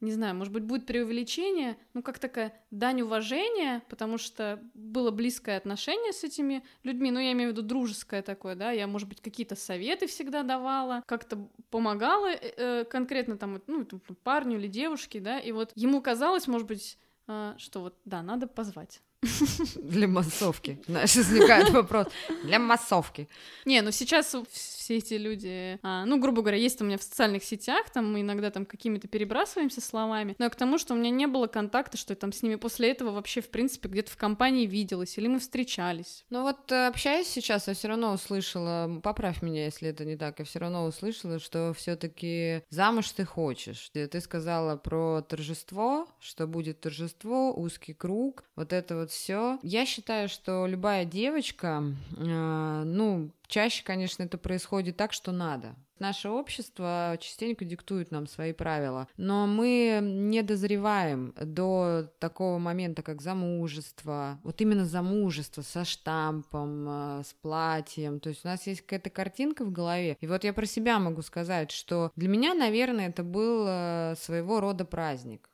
не 0.00 0.12
знаю, 0.12 0.34
может 0.34 0.52
быть, 0.52 0.62
будет 0.62 0.86
преувеличение, 0.86 1.76
ну, 1.94 2.02
как 2.02 2.18
такая 2.18 2.52
дань 2.70 3.00
уважения, 3.02 3.82
потому 3.88 4.18
что 4.18 4.62
было 4.74 5.10
близкое 5.10 5.56
отношение 5.56 6.12
с 6.12 6.22
этими 6.22 6.62
людьми, 6.82 7.10
ну, 7.10 7.18
я 7.18 7.32
имею 7.32 7.50
в 7.50 7.52
виду 7.52 7.62
дружеское 7.62 8.22
такое, 8.22 8.54
да, 8.54 8.72
я, 8.72 8.86
может 8.86 9.08
быть, 9.08 9.20
какие-то 9.20 9.56
советы 9.56 10.06
всегда 10.06 10.42
давала, 10.42 11.02
как-то 11.06 11.48
помогала 11.70 12.30
э, 12.32 12.52
э 12.56 12.84
конкретно 12.84 13.38
там, 13.38 13.62
ну, 13.66 13.86
парню 14.22 14.58
или 14.58 14.68
девушке, 14.68 15.20
да, 15.20 15.38
и 15.38 15.52
вот 15.52 15.72
ему 15.74 16.02
казалось, 16.02 16.46
может 16.46 16.68
быть, 16.68 16.98
э, 17.28 17.54
что 17.56 17.80
вот, 17.80 17.96
да, 18.04 18.22
надо 18.22 18.46
позвать. 18.46 19.00
Для 19.76 20.08
массовки. 20.08 20.80
Знаешь, 20.86 21.16
возникает 21.16 21.70
вопрос. 21.70 22.08
Для 22.44 22.58
массовки. 22.58 23.28
Не, 23.64 23.80
ну 23.80 23.90
сейчас 23.90 24.34
все 24.86 24.98
эти 24.98 25.14
люди, 25.14 25.80
а, 25.82 26.04
ну, 26.04 26.20
грубо 26.20 26.42
говоря, 26.42 26.58
есть 26.58 26.80
у 26.80 26.84
меня 26.84 26.96
в 26.96 27.02
социальных 27.02 27.42
сетях, 27.42 27.90
там 27.90 28.12
мы 28.12 28.20
иногда 28.20 28.52
там 28.52 28.64
какими-то 28.64 29.08
перебрасываемся 29.08 29.80
словами, 29.80 30.36
но 30.38 30.48
к 30.48 30.54
тому, 30.54 30.78
что 30.78 30.94
у 30.94 30.96
меня 30.96 31.10
не 31.10 31.26
было 31.26 31.48
контакта, 31.48 31.96
что 31.96 32.12
я 32.12 32.16
там 32.16 32.32
с 32.32 32.40
ними 32.40 32.54
после 32.54 32.92
этого 32.92 33.10
вообще, 33.10 33.40
в 33.40 33.50
принципе, 33.50 33.88
где-то 33.88 34.12
в 34.12 34.16
компании 34.16 34.64
виделась, 34.64 35.18
или 35.18 35.26
мы 35.26 35.40
встречались. 35.40 36.24
Ну 36.30 36.42
вот, 36.42 36.70
э, 36.70 36.86
общаясь 36.86 37.26
сейчас, 37.26 37.66
я 37.66 37.74
все 37.74 37.88
равно 37.88 38.12
услышала, 38.12 39.00
поправь 39.02 39.42
меня, 39.42 39.64
если 39.64 39.88
это 39.88 40.04
не 40.04 40.16
так, 40.16 40.38
я 40.38 40.44
все 40.44 40.60
равно 40.60 40.86
услышала, 40.86 41.40
что 41.40 41.74
все-таки 41.76 42.62
замуж 42.70 43.10
ты 43.10 43.24
хочешь. 43.24 43.90
Ты 43.92 44.20
сказала 44.20 44.76
про 44.76 45.20
торжество, 45.22 46.06
что 46.20 46.46
будет 46.46 46.80
торжество, 46.80 47.52
узкий 47.52 47.92
круг, 47.92 48.44
вот 48.54 48.72
это 48.72 48.94
вот 48.94 49.10
все. 49.10 49.58
Я 49.64 49.84
считаю, 49.84 50.28
что 50.28 50.64
любая 50.68 51.04
девочка, 51.04 51.82
э, 52.16 52.82
ну, 52.84 53.32
чаще, 53.48 53.84
конечно, 53.84 54.22
это 54.22 54.38
происходит 54.38 54.96
так, 54.96 55.12
что 55.12 55.32
надо. 55.32 55.74
Наше 55.98 56.28
общество 56.28 57.16
частенько 57.20 57.64
диктует 57.64 58.10
нам 58.10 58.26
свои 58.26 58.52
правила, 58.52 59.08
но 59.16 59.46
мы 59.46 60.00
не 60.02 60.42
дозреваем 60.42 61.32
до 61.40 62.12
такого 62.18 62.58
момента, 62.58 63.02
как 63.02 63.22
замужество, 63.22 64.38
вот 64.42 64.60
именно 64.60 64.84
замужество 64.84 65.62
со 65.62 65.86
штампом, 65.86 66.86
э, 66.88 67.22
с 67.24 67.32
платьем, 67.40 68.20
то 68.20 68.28
есть 68.28 68.44
у 68.44 68.48
нас 68.48 68.66
есть 68.66 68.82
какая-то 68.82 69.08
картинка 69.08 69.64
в 69.64 69.72
голове, 69.72 70.18
и 70.20 70.26
вот 70.26 70.44
я 70.44 70.52
про 70.52 70.66
себя 70.66 70.98
могу 70.98 71.22
сказать, 71.22 71.70
что 71.70 72.12
для 72.14 72.28
меня, 72.28 72.52
наверное, 72.52 73.08
это 73.08 73.22
был 73.22 73.64
э, 73.66 74.14
своего 74.18 74.60
рода 74.60 74.84
праздник, 74.84 75.48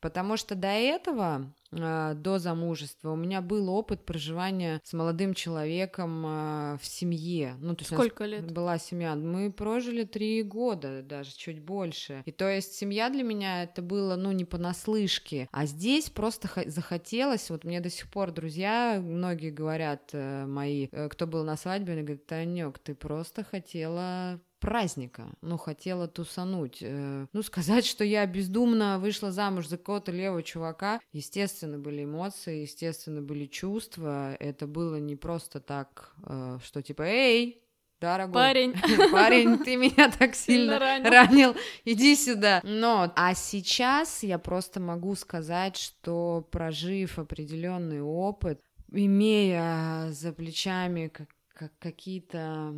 потому 0.00 0.36
что 0.36 0.54
до 0.54 0.68
этого 0.68 1.52
а, 1.72 2.14
до 2.14 2.38
замужества. 2.38 3.10
У 3.10 3.16
меня 3.16 3.40
был 3.40 3.68
опыт 3.70 4.04
проживания 4.04 4.80
с 4.82 4.92
молодым 4.92 5.34
человеком 5.34 6.24
а, 6.26 6.78
в 6.78 6.86
семье. 6.86 7.54
Ну, 7.60 7.74
то 7.76 7.82
есть 7.82 7.92
Сколько 7.92 8.24
лет? 8.24 8.50
Была 8.50 8.78
семья. 8.78 9.14
Мы 9.14 9.52
прожили 9.52 10.04
три 10.04 10.42
года, 10.42 11.02
даже 11.02 11.32
чуть 11.32 11.60
больше. 11.60 12.22
И 12.26 12.32
то 12.32 12.48
есть 12.48 12.74
семья 12.74 13.08
для 13.08 13.22
меня 13.22 13.62
это 13.62 13.82
было, 13.82 14.16
ну, 14.16 14.32
не 14.32 14.44
понаслышке. 14.44 15.48
А 15.52 15.66
здесь 15.66 16.10
просто 16.10 16.48
захотелось, 16.66 17.50
вот 17.50 17.64
мне 17.64 17.80
до 17.80 17.90
сих 17.90 18.10
пор 18.10 18.32
друзья, 18.32 19.00
многие 19.00 19.50
говорят, 19.50 20.10
э, 20.12 20.46
мои, 20.46 20.88
э, 20.90 21.08
кто 21.08 21.26
был 21.26 21.44
на 21.44 21.56
свадьбе, 21.56 21.92
они 21.92 22.02
говорят, 22.02 22.26
Танек, 22.26 22.78
ты 22.78 22.94
просто 22.94 23.44
хотела 23.44 24.40
праздника, 24.60 25.32
ну, 25.40 25.56
хотела 25.56 26.06
тусануть. 26.06 26.78
Э, 26.82 27.26
ну, 27.32 27.42
сказать, 27.42 27.86
что 27.86 28.04
я 28.04 28.24
бездумно 28.26 28.98
вышла 28.98 29.32
замуж 29.32 29.66
за 29.66 29.78
какого-то 29.78 30.12
левого 30.12 30.42
чувака, 30.42 31.00
естественно, 31.12 31.78
были 31.78 32.04
эмоции, 32.04 32.62
естественно, 32.62 33.22
были 33.22 33.46
чувства, 33.46 34.34
это 34.34 34.66
было 34.66 34.96
не 34.96 35.16
просто 35.16 35.60
так, 35.60 36.14
э, 36.26 36.58
что 36.62 36.82
типа, 36.82 37.02
эй, 37.02 37.62
дорогой 38.00 38.34
парень, 38.34 38.74
парень, 39.12 39.58
ты 39.58 39.76
меня 39.76 40.10
так 40.10 40.34
сильно 40.34 40.78
ранил. 40.78 41.10
ранил, 41.10 41.56
иди 41.84 42.14
сюда. 42.14 42.60
Но, 42.62 43.12
а 43.16 43.34
сейчас 43.34 44.22
я 44.22 44.38
просто 44.38 44.80
могу 44.80 45.14
сказать, 45.14 45.76
что 45.76 46.46
прожив 46.50 47.18
определенный 47.18 48.02
опыт, 48.02 48.60
имея 48.92 50.08
за 50.10 50.32
плечами 50.32 51.08
как, 51.08 51.28
как 51.54 51.72
какие-то 51.78 52.74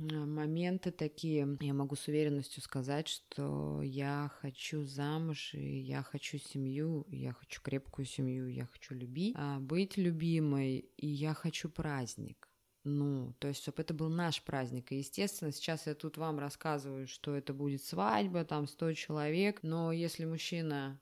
моменты 0.00 0.90
такие. 0.90 1.56
Я 1.60 1.74
могу 1.74 1.96
с 1.96 2.08
уверенностью 2.08 2.62
сказать, 2.62 3.08
что 3.08 3.82
я 3.82 4.30
хочу 4.40 4.84
замуж, 4.84 5.54
и 5.54 5.80
я 5.80 6.02
хочу 6.02 6.38
семью, 6.38 7.06
я 7.10 7.32
хочу 7.32 7.60
крепкую 7.62 8.06
семью, 8.06 8.48
я 8.48 8.66
хочу 8.66 8.94
любить, 8.94 9.34
а 9.36 9.58
быть 9.60 9.96
любимой, 9.96 10.78
и 10.96 11.06
я 11.06 11.34
хочу 11.34 11.68
праздник. 11.68 12.48
Ну, 12.82 13.34
то 13.38 13.48
есть, 13.48 13.60
чтобы 13.60 13.82
это 13.82 13.92
был 13.92 14.08
наш 14.08 14.42
праздник. 14.42 14.90
И, 14.90 14.96
естественно, 14.96 15.52
сейчас 15.52 15.86
я 15.86 15.94
тут 15.94 16.16
вам 16.16 16.38
рассказываю, 16.38 17.06
что 17.06 17.36
это 17.36 17.52
будет 17.52 17.84
свадьба, 17.84 18.44
там 18.44 18.66
100 18.66 18.94
человек, 18.94 19.62
но 19.62 19.92
если 19.92 20.24
мужчина 20.24 20.98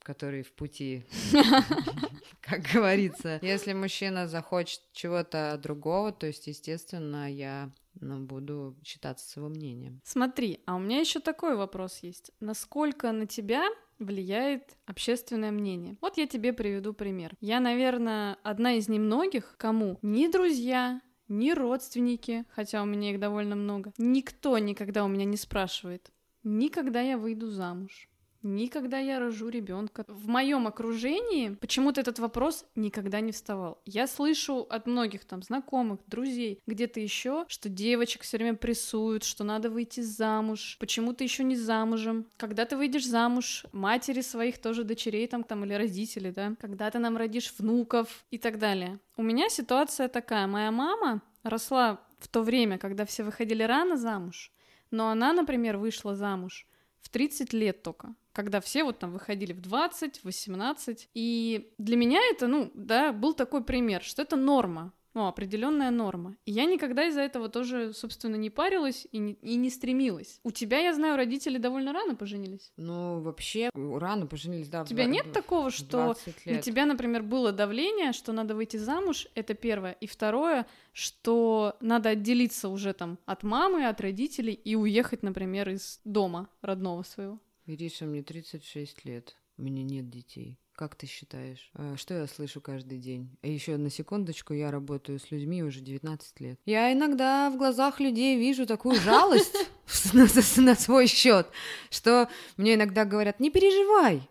который 0.00 0.42
в 0.42 0.52
пути, 0.52 1.04
как 2.40 2.62
говорится. 2.72 3.38
Если 3.42 3.72
мужчина 3.72 4.28
захочет 4.28 4.82
чего-то 4.92 5.58
другого, 5.62 6.12
то 6.12 6.26
есть, 6.26 6.46
естественно, 6.46 7.32
я 7.32 7.72
но 8.00 8.20
буду 8.20 8.76
считаться 8.84 9.28
с 9.28 9.36
его 9.36 9.48
мнением. 9.48 10.00
Смотри, 10.04 10.60
а 10.66 10.76
у 10.76 10.78
меня 10.78 10.98
еще 10.98 11.20
такой 11.20 11.56
вопрос 11.56 12.00
есть. 12.02 12.32
Насколько 12.40 13.12
на 13.12 13.26
тебя 13.26 13.64
влияет 13.98 14.76
общественное 14.86 15.52
мнение. 15.52 15.96
Вот 16.00 16.16
я 16.16 16.26
тебе 16.26 16.52
приведу 16.52 16.94
пример. 16.94 17.34
Я, 17.40 17.60
наверное, 17.60 18.38
одна 18.42 18.74
из 18.74 18.88
немногих, 18.88 19.54
кому 19.58 19.98
ни 20.02 20.26
друзья, 20.26 21.00
ни 21.28 21.52
родственники, 21.52 22.44
хотя 22.50 22.82
у 22.82 22.86
меня 22.86 23.12
их 23.12 23.20
довольно 23.20 23.56
много, 23.56 23.92
никто 23.98 24.58
никогда 24.58 25.04
у 25.04 25.08
меня 25.08 25.24
не 25.24 25.36
спрашивает, 25.36 26.10
никогда 26.42 27.00
я 27.00 27.16
выйду 27.16 27.48
замуж, 27.50 28.09
Никогда 28.42 28.98
я 28.98 29.18
рожу 29.18 29.50
ребенка. 29.50 30.04
В 30.08 30.26
моем 30.26 30.66
окружении 30.66 31.50
почему-то 31.50 32.00
этот 32.00 32.18
вопрос 32.18 32.64
никогда 32.74 33.20
не 33.20 33.32
вставал. 33.32 33.82
Я 33.84 34.06
слышу 34.06 34.66
от 34.70 34.86
многих 34.86 35.26
там 35.26 35.42
знакомых, 35.42 36.00
друзей, 36.06 36.62
где-то 36.66 37.00
еще, 37.00 37.44
что 37.48 37.68
девочек 37.68 38.22
все 38.22 38.38
время 38.38 38.56
прессуют, 38.56 39.24
что 39.24 39.44
надо 39.44 39.68
выйти 39.68 40.00
замуж. 40.00 40.78
Почему 40.80 41.12
ты 41.12 41.24
еще 41.24 41.44
не 41.44 41.56
замужем? 41.56 42.26
Когда 42.38 42.64
ты 42.64 42.76
выйдешь 42.78 43.06
замуж, 43.06 43.66
матери 43.72 44.22
своих 44.22 44.58
тоже 44.58 44.84
дочерей 44.84 45.26
там, 45.26 45.44
там 45.44 45.64
или 45.64 45.74
родители, 45.74 46.30
да? 46.30 46.54
Когда 46.58 46.90
ты 46.90 46.98
нам 46.98 47.18
родишь 47.18 47.52
внуков 47.58 48.24
и 48.30 48.38
так 48.38 48.58
далее. 48.58 49.00
У 49.16 49.22
меня 49.22 49.50
ситуация 49.50 50.08
такая. 50.08 50.46
Моя 50.46 50.70
мама 50.70 51.20
росла 51.42 52.00
в 52.18 52.28
то 52.28 52.42
время, 52.42 52.78
когда 52.78 53.04
все 53.04 53.22
выходили 53.22 53.62
рано 53.62 53.98
замуж, 53.98 54.50
но 54.90 55.10
она, 55.10 55.34
например, 55.34 55.76
вышла 55.76 56.14
замуж 56.14 56.66
в 57.02 57.08
30 57.08 57.52
лет 57.52 57.82
только 57.82 58.14
когда 58.32 58.60
все 58.60 58.84
вот 58.84 58.98
там 58.98 59.12
выходили 59.12 59.52
в 59.52 59.60
20, 59.60 60.24
18. 60.24 61.10
И 61.14 61.74
для 61.78 61.96
меня 61.96 62.20
это, 62.30 62.46
ну, 62.46 62.70
да, 62.74 63.12
был 63.12 63.34
такой 63.34 63.64
пример, 63.64 64.02
что 64.02 64.22
это 64.22 64.36
норма 64.36 64.92
ну, 65.14 65.26
определенная 65.26 65.90
норма. 65.90 66.36
И 66.44 66.52
я 66.52 66.64
никогда 66.64 67.06
из-за 67.06 67.20
этого 67.20 67.48
тоже, 67.48 67.92
собственно, 67.92 68.36
не 68.36 68.50
парилась 68.50 69.06
и 69.12 69.18
не, 69.18 69.32
и 69.34 69.56
не 69.56 69.70
стремилась. 69.70 70.40
У 70.44 70.50
тебя, 70.50 70.78
я 70.78 70.94
знаю, 70.94 71.16
родители 71.16 71.58
довольно 71.58 71.92
рано 71.92 72.14
поженились. 72.14 72.72
Ну, 72.76 73.20
вообще, 73.20 73.70
рано 73.74 74.26
поженились, 74.26 74.68
да. 74.68 74.82
У 74.82 74.86
тебя 74.86 75.04
20, 75.04 75.12
нет 75.12 75.32
такого, 75.32 75.70
что 75.70 76.16
на 76.46 76.62
тебя, 76.62 76.86
например, 76.86 77.22
было 77.22 77.52
давление, 77.52 78.12
что 78.12 78.32
надо 78.32 78.54
выйти 78.54 78.76
замуж, 78.76 79.26
это 79.34 79.54
первое. 79.54 79.92
И 79.92 80.06
второе, 80.06 80.66
что 80.92 81.76
надо 81.80 82.10
отделиться 82.10 82.68
уже 82.68 82.92
там 82.92 83.18
от 83.26 83.42
мамы, 83.42 83.86
от 83.86 84.00
родителей 84.00 84.52
и 84.52 84.76
уехать, 84.76 85.22
например, 85.22 85.70
из 85.70 86.00
дома 86.04 86.48
родного 86.62 87.02
своего. 87.02 87.38
Ириша, 87.66 88.04
мне 88.04 88.22
36 88.22 89.04
лет, 89.04 89.36
у 89.56 89.62
меня 89.62 89.82
нет 89.82 90.08
детей. 90.08 90.58
Как 90.80 90.94
ты 90.94 91.06
считаешь? 91.06 91.70
А, 91.74 91.98
что 91.98 92.14
я 92.14 92.26
слышу 92.26 92.62
каждый 92.62 92.96
день? 92.96 93.36
А 93.42 93.46
еще 93.48 93.76
на 93.76 93.90
секундочку, 93.90 94.54
я 94.54 94.70
работаю 94.70 95.20
с 95.20 95.30
людьми 95.30 95.62
уже 95.62 95.80
19 95.80 96.40
лет. 96.40 96.58
Я 96.64 96.90
иногда 96.90 97.50
в 97.50 97.58
глазах 97.58 98.00
людей 98.00 98.38
вижу 98.38 98.64
такую 98.64 98.94
жалость 98.94 99.54
на 100.56 100.74
свой 100.74 101.06
счет, 101.06 101.48
что 101.90 102.30
мне 102.56 102.76
иногда 102.76 103.04
говорят, 103.04 103.40
не 103.40 103.50
переживай, 103.50 104.22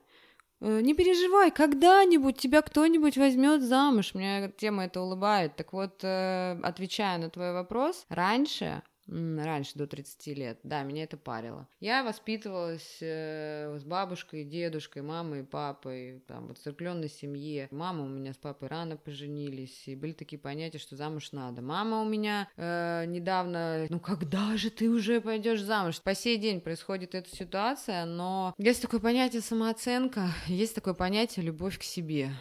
э, 0.61 0.81
не 0.81 0.95
переживай, 0.95 1.51
когда-нибудь 1.51 2.39
тебя 2.39 2.63
кто-нибудь 2.63 3.15
возьмет 3.15 3.61
замуж. 3.61 4.15
Меня 4.15 4.49
тема 4.49 4.85
это 4.85 5.01
улыбает. 5.01 5.55
Так 5.55 5.71
вот, 5.71 5.99
э, 6.01 6.59
отвечая 6.63 7.19
на 7.19 7.29
твой 7.29 7.53
вопрос, 7.53 8.07
раньше 8.09 8.81
раньше, 9.09 9.71
до 9.75 9.87
30 9.87 10.27
лет. 10.37 10.59
Да, 10.63 10.83
меня 10.83 11.03
это 11.03 11.17
парило. 11.17 11.67
Я 11.79 12.03
воспитывалась 12.03 12.97
э, 13.01 13.77
с 13.77 13.83
бабушкой, 13.83 14.43
дедушкой, 14.43 15.01
мамой, 15.01 15.43
папой, 15.43 16.23
там, 16.27 16.53
в 16.53 16.57
церквленной 16.57 17.09
семье. 17.09 17.67
Мама 17.71 18.03
у 18.03 18.07
меня 18.07 18.33
с 18.33 18.37
папой 18.37 18.69
рано 18.69 18.97
поженились, 18.97 19.87
и 19.87 19.95
были 19.95 20.13
такие 20.13 20.39
понятия, 20.39 20.77
что 20.77 20.95
замуж 20.95 21.31
надо. 21.31 21.61
Мама 21.61 22.01
у 22.01 22.05
меня 22.05 22.49
э, 22.57 23.05
недавно, 23.07 23.87
ну 23.89 23.99
когда 23.99 24.55
же 24.57 24.69
ты 24.69 24.89
уже 24.89 25.21
пойдешь 25.21 25.61
замуж? 25.61 26.01
По 26.01 26.13
сей 26.15 26.37
день 26.37 26.61
происходит 26.61 27.15
эта 27.15 27.29
ситуация, 27.35 28.05
но 28.05 28.53
есть 28.57 28.81
такое 28.81 28.99
понятие 28.99 29.41
самооценка, 29.41 30.29
есть 30.47 30.75
такое 30.75 30.93
понятие 30.93 31.45
любовь 31.45 31.79
к 31.79 31.83
себе. 31.83 32.31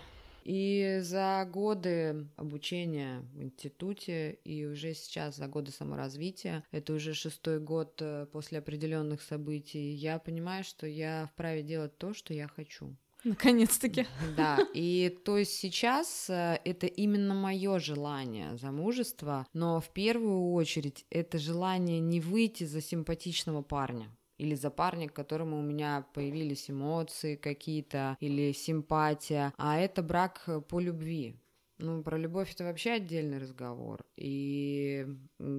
И 0.48 1.00
за 1.02 1.46
годы 1.52 2.26
обучения 2.36 3.20
в 3.34 3.42
институте 3.42 4.38
и 4.44 4.64
уже 4.64 4.94
сейчас 4.94 5.36
за 5.36 5.46
годы 5.46 5.72
саморазвития, 5.72 6.64
это 6.70 6.94
уже 6.94 7.12
шестой 7.12 7.60
год 7.60 8.00
э, 8.00 8.24
после 8.32 8.60
определенных 8.60 9.20
событий, 9.20 9.92
я 9.92 10.18
понимаю, 10.18 10.64
что 10.64 10.86
я 10.86 11.28
вправе 11.34 11.62
делать 11.62 11.98
то, 11.98 12.14
что 12.14 12.32
я 12.32 12.48
хочу. 12.48 12.96
Наконец-таки. 13.24 14.06
Да, 14.38 14.58
и 14.72 15.14
то 15.22 15.36
есть 15.36 15.52
сейчас 15.52 16.30
э, 16.30 16.58
это 16.64 16.86
именно 16.86 17.34
мое 17.34 17.78
желание 17.78 18.56
замужества, 18.56 19.46
но 19.52 19.82
в 19.82 19.90
первую 19.90 20.52
очередь 20.52 21.04
это 21.10 21.36
желание 21.36 22.00
не 22.00 22.22
выйти 22.22 22.64
за 22.64 22.80
симпатичного 22.80 23.60
парня 23.60 24.10
или 24.38 24.54
за 24.54 24.70
парня, 24.70 25.08
к 25.08 25.12
которому 25.12 25.58
у 25.58 25.62
меня 25.62 26.06
появились 26.14 26.70
эмоции 26.70 27.36
какие-то 27.36 28.16
или 28.20 28.52
симпатия, 28.52 29.52
а 29.56 29.78
это 29.78 30.02
брак 30.02 30.48
по 30.68 30.80
любви. 30.80 31.36
Ну, 31.78 32.02
про 32.02 32.18
любовь 32.18 32.52
это 32.52 32.64
вообще 32.64 32.92
отдельный 32.92 33.38
разговор. 33.38 34.04
И 34.16 35.06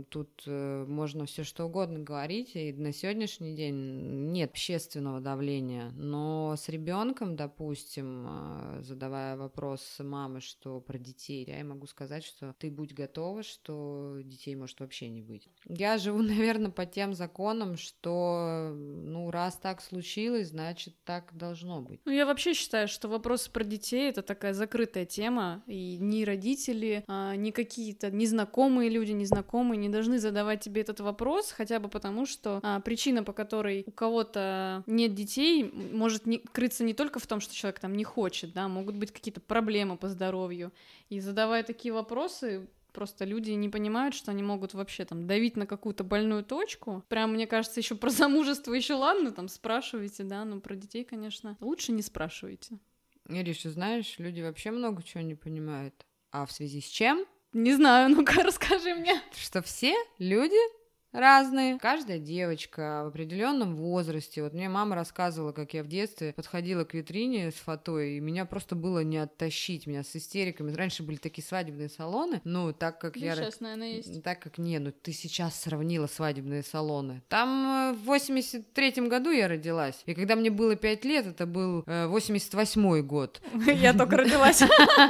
тут 0.09 0.43
э, 0.45 0.85
можно 0.85 1.25
все 1.25 1.43
что 1.43 1.65
угодно 1.65 1.99
говорить. 1.99 2.55
И 2.55 2.73
на 2.73 2.91
сегодняшний 2.91 3.55
день 3.55 4.31
нет 4.31 4.51
общественного 4.51 5.21
давления. 5.21 5.91
Но 5.95 6.55
с 6.57 6.67
ребенком, 6.67 7.37
допустим, 7.37 8.25
э, 8.27 8.81
задавая 8.81 9.37
вопрос 9.37 9.81
мамы, 9.99 10.41
что 10.41 10.81
про 10.81 10.97
детей, 10.97 11.45
я 11.47 11.63
могу 11.63 11.87
сказать, 11.87 12.25
что 12.25 12.53
ты 12.59 12.69
будь 12.69 12.93
готова, 12.93 13.41
что 13.43 14.17
детей 14.21 14.55
может 14.55 14.81
вообще 14.81 15.07
не 15.07 15.21
быть. 15.21 15.47
Я 15.65 15.97
живу, 15.97 16.21
наверное, 16.21 16.71
по 16.71 16.85
тем 16.85 17.13
законам, 17.13 17.77
что, 17.77 18.73
ну, 18.75 19.31
раз 19.31 19.55
так 19.55 19.81
случилось, 19.81 20.49
значит, 20.49 20.95
так 21.05 21.35
должно 21.37 21.81
быть. 21.81 22.01
Ну, 22.03 22.11
я 22.11 22.25
вообще 22.25 22.53
считаю, 22.53 22.89
что 22.89 23.07
вопросы 23.07 23.49
про 23.49 23.63
детей 23.63 24.09
это 24.09 24.21
такая 24.21 24.53
закрытая 24.53 25.05
тема, 25.05 25.63
и 25.65 25.97
ни 26.09 26.23
родители, 26.23 27.03
а, 27.07 27.35
ни 27.35 27.51
какие-то 27.51 28.11
незнакомые 28.11 28.89
люди, 28.89 29.11
незнакомые 29.11 29.77
не 29.77 29.89
должны 29.89 30.19
задавать 30.19 30.61
тебе 30.61 30.81
этот 30.81 30.99
вопрос, 30.99 31.51
хотя 31.51 31.79
бы 31.79 31.89
потому, 31.89 32.25
что 32.25 32.59
а, 32.63 32.79
причина, 32.79 33.23
по 33.23 33.33
которой 33.33 33.83
у 33.85 33.91
кого-то 33.91 34.83
нет 34.87 35.13
детей, 35.13 35.63
может 35.63 36.25
не, 36.25 36.39
крыться 36.39 36.83
не 36.83 36.93
только 36.93 37.19
в 37.19 37.27
том, 37.27 37.39
что 37.39 37.53
человек 37.53 37.79
там 37.79 37.95
не 37.95 38.03
хочет, 38.03 38.53
да, 38.53 38.67
могут 38.67 38.95
быть 38.95 39.11
какие-то 39.11 39.41
проблемы 39.41 39.97
по 39.97 40.09
здоровью. 40.09 40.71
И 41.09 41.19
задавая 41.19 41.63
такие 41.63 41.93
вопросы, 41.93 42.67
Просто 42.91 43.23
люди 43.23 43.51
не 43.51 43.69
понимают, 43.69 44.15
что 44.15 44.31
они 44.31 44.41
могут 44.41 44.73
вообще 44.73 45.05
там 45.05 45.27
давить 45.27 45.55
на 45.55 45.65
какую-то 45.65 46.03
больную 46.03 46.43
точку. 46.43 47.03
Прям, 47.07 47.33
мне 47.33 47.45
кажется, 47.45 47.79
еще 47.79 47.95
про 47.95 48.09
замужество 48.09 48.73
еще 48.73 48.95
ладно, 48.95 49.31
там 49.31 49.47
спрашиваете, 49.47 50.23
да, 50.23 50.43
но 50.43 50.59
про 50.59 50.75
детей, 50.75 51.03
конечно, 51.03 51.55
лучше 51.61 51.91
не 51.91 52.01
спрашивайте. 52.01 52.79
Ириша, 53.29 53.69
знаешь, 53.69 54.15
люди 54.17 54.41
вообще 54.41 54.71
много 54.71 55.03
чего 55.03 55.21
не 55.21 55.35
понимают. 55.35 56.05
А 56.31 56.45
в 56.45 56.51
связи 56.51 56.81
с 56.81 56.85
чем? 56.85 57.25
Не 57.53 57.73
знаю, 57.73 58.09
ну-ка 58.09 58.33
расскажи 58.43 58.93
мне. 58.95 59.21
Что 59.35 59.61
все 59.61 59.95
люди 60.17 60.57
разные. 61.11 61.79
Каждая 61.79 62.19
девочка 62.19 63.01
в 63.05 63.07
определенном 63.07 63.75
возрасте. 63.75 64.43
Вот 64.43 64.53
мне 64.53 64.69
мама 64.69 64.95
рассказывала, 64.95 65.51
как 65.51 65.73
я 65.73 65.83
в 65.83 65.87
детстве 65.87 66.33
подходила 66.33 66.83
к 66.83 66.93
витрине 66.93 67.51
с 67.51 67.55
фатой, 67.55 68.17
и 68.17 68.19
меня 68.19 68.45
просто 68.45 68.75
было 68.75 69.03
не 69.03 69.17
оттащить, 69.17 69.87
меня 69.87 70.03
с 70.03 70.15
истериками. 70.15 70.71
Раньше 70.71 71.03
были 71.03 71.17
такие 71.17 71.45
свадебные 71.45 71.89
салоны, 71.89 72.41
ну, 72.43 72.73
так 72.73 72.99
как 72.99 73.13
да 73.13 73.25
я... 73.25 73.35
Сейчас, 73.35 73.59
наверное, 73.59 73.93
есть. 73.93 74.23
Так 74.23 74.39
как 74.39 74.57
не, 74.57 74.79
ну, 74.79 74.91
ты 74.91 75.11
сейчас 75.11 75.59
сравнила 75.59 76.07
свадебные 76.07 76.63
салоны. 76.63 77.21
Там 77.29 77.93
э, 77.93 77.93
в 77.93 78.09
83-м 78.09 79.09
году 79.09 79.31
я 79.31 79.47
родилась, 79.47 80.01
и 80.05 80.13
когда 80.13 80.35
мне 80.35 80.49
было 80.49 80.75
5 80.75 81.05
лет, 81.05 81.27
это 81.27 81.45
был 81.45 81.81
88-й 81.81 82.99
э, 82.99 83.03
год. 83.03 83.41
Я 83.65 83.93
только 83.93 84.17
родилась. 84.17 84.61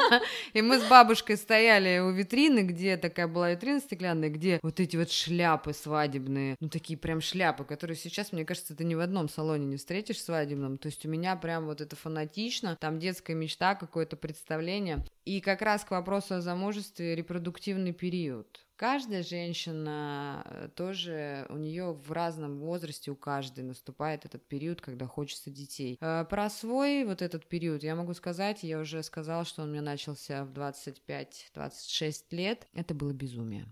И 0.53 0.61
мы 0.61 0.79
с 0.79 0.83
бабушкой 0.87 1.37
стояли 1.37 1.99
у 1.99 2.11
витрины, 2.11 2.59
где 2.59 2.97
такая 2.97 3.27
была 3.27 3.51
витрина 3.51 3.79
стеклянная, 3.79 4.29
где 4.29 4.59
вот 4.61 4.79
эти 4.79 4.97
вот 4.97 5.11
шляпы 5.11 5.73
с 5.73 5.85
свадебные, 5.89 6.55
ну 6.59 6.69
такие 6.69 6.99
прям 6.99 7.19
шляпы, 7.19 7.63
которые 7.63 7.97
сейчас, 7.97 8.31
мне 8.31 8.45
кажется, 8.45 8.75
ты 8.75 8.83
ни 8.83 8.93
в 8.93 8.99
одном 8.99 9.27
салоне 9.27 9.65
не 9.65 9.77
встретишь 9.77 10.21
свадебном. 10.21 10.77
То 10.77 10.85
есть 10.85 11.03
у 11.05 11.09
меня 11.09 11.35
прям 11.35 11.65
вот 11.65 11.81
это 11.81 11.95
фанатично, 11.95 12.77
там 12.79 12.99
детская 12.99 13.33
мечта, 13.33 13.73
какое-то 13.73 14.15
представление. 14.15 15.03
И 15.25 15.41
как 15.41 15.63
раз 15.63 15.83
к 15.83 15.91
вопросу 15.91 16.35
о 16.35 16.41
замужестве 16.41 17.15
репродуктивный 17.15 17.91
период. 17.91 18.65
Каждая 18.75 19.23
женщина 19.23 20.43
э, 20.45 20.69
тоже, 20.73 21.47
у 21.49 21.57
нее 21.57 21.91
в 21.91 22.11
разном 22.11 22.59
возрасте, 22.59 23.11
у 23.11 23.15
каждой 23.15 23.63
наступает 23.65 24.25
этот 24.25 24.47
период, 24.47 24.79
когда 24.79 25.05
хочется 25.07 25.49
детей. 25.49 25.97
Э, 25.99 26.23
про 26.29 26.49
свой 26.49 27.03
вот 27.03 27.21
этот 27.21 27.45
период 27.47 27.83
я 27.83 27.95
могу 27.95 28.13
сказать, 28.13 28.63
я 28.63 28.79
уже 28.79 29.01
сказала, 29.03 29.43
что 29.43 29.63
он 29.63 29.69
у 29.69 29.71
меня 29.71 29.81
начался 29.81 30.45
в 30.45 30.53
25-26 30.53 32.23
лет. 32.31 32.67
Это 32.73 32.93
было 32.93 33.11
безумие. 33.11 33.65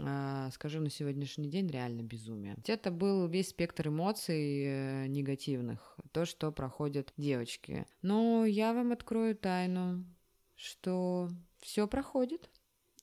А, 0.00 0.50
скажу 0.50 0.80
на 0.80 0.90
сегодняшний 0.90 1.48
день, 1.48 1.68
реально 1.68 2.02
безумие. 2.02 2.56
Это 2.66 2.90
был 2.90 3.26
весь 3.28 3.50
спектр 3.50 3.88
эмоций 3.88 4.64
э, 4.64 5.06
негативных, 5.06 5.96
то, 6.12 6.24
что 6.24 6.50
проходят 6.52 7.12
девочки. 7.16 7.86
Но 8.02 8.44
я 8.44 8.72
вам 8.72 8.92
открою 8.92 9.36
тайну, 9.36 10.04
что 10.56 11.30
все 11.60 11.86
проходит. 11.86 12.50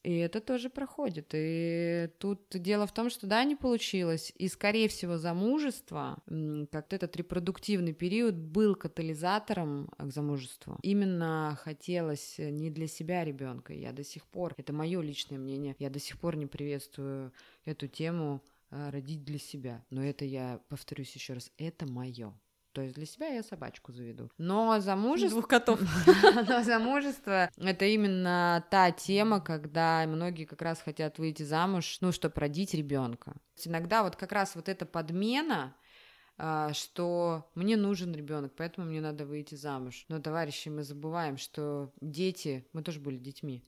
И 0.04 0.18
это 0.18 0.42
тоже 0.42 0.70
проходит. 0.70 1.30
И 1.34 2.10
тут 2.18 2.42
дело 2.50 2.88
в 2.88 2.94
том, 2.94 3.10
что 3.10 3.28
да, 3.28 3.44
не 3.44 3.56
получилось. 3.56 4.34
И, 4.36 4.48
скорее 4.48 4.88
всего, 4.88 5.18
замужество, 5.18 6.18
как 6.72 6.94
этот 6.94 7.16
репродуктивный 7.16 7.94
период, 7.94 8.36
был 8.36 8.76
катализатором 8.76 9.90
к 9.98 10.12
замужеству. 10.12 10.80
Именно 10.82 11.58
хотелось 11.62 12.36
не 12.40 12.72
для 12.72 12.88
себя 12.88 13.24
ребенка. 13.24 13.74
Я 13.74 13.92
до 13.92 14.04
сих 14.04 14.26
пор, 14.26 14.56
это 14.58 14.74
мое 14.74 15.02
личное 15.02 15.38
мнение, 15.38 15.76
я 15.78 15.90
до 15.90 16.00
сих 16.00 16.20
пор 16.20 16.36
не 16.36 16.48
приветствую 16.48 17.32
эту 17.66 17.88
тему 17.88 18.42
а, 18.72 18.90
родить 18.90 19.24
для 19.24 19.38
себя. 19.38 19.84
Но 19.90 20.04
это 20.04 20.26
я 20.26 20.62
повторюсь 20.70 21.14
еще 21.14 21.34
раз, 21.34 21.52
это 21.58 21.86
мое. 21.86 22.34
То 22.74 22.82
есть 22.82 22.96
для 22.96 23.06
себя 23.06 23.28
я 23.28 23.44
собачку 23.44 23.92
заведу. 23.92 24.32
Но 24.38 24.80
замужество... 24.80 25.40
Двух 25.40 25.48
котов. 25.48 25.80
Но 26.48 26.64
замужество— 26.64 27.50
это 27.58 27.86
именно 27.86 28.66
та 28.72 28.92
тема, 28.92 29.42
когда 29.42 30.06
многие 30.08 30.46
как 30.46 30.62
раз 30.62 30.82
хотят 30.82 31.20
выйти 31.20 31.44
замуж, 31.44 31.98
ну, 32.02 32.12
чтобы 32.12 32.34
родить 32.38 32.74
ребенка. 32.74 33.34
Иногда 33.66 34.04
вот 34.04 34.16
как 34.16 34.32
раз 34.32 34.56
вот 34.56 34.70
эта 34.70 34.86
подмена, 34.86 35.76
а, 36.38 36.74
что 36.74 37.50
мне 37.56 37.76
нужен 37.76 38.14
ребенок, 38.14 38.54
поэтому 38.56 38.88
мне 38.88 39.02
надо 39.02 39.26
выйти 39.26 39.56
замуж. 39.56 40.06
Но, 40.08 40.20
товарищи, 40.20 40.70
мы 40.70 40.84
забываем, 40.84 41.38
что 41.38 41.92
дети, 42.00 42.68
мы 42.74 42.84
тоже 42.84 43.00
были 43.00 43.18
детьми. 43.18 43.64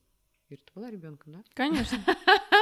Ира, 0.49 0.59
ты 0.65 0.71
была 0.73 0.89
ребенком, 0.89 1.33
да? 1.33 1.43
Конечно. 1.53 1.99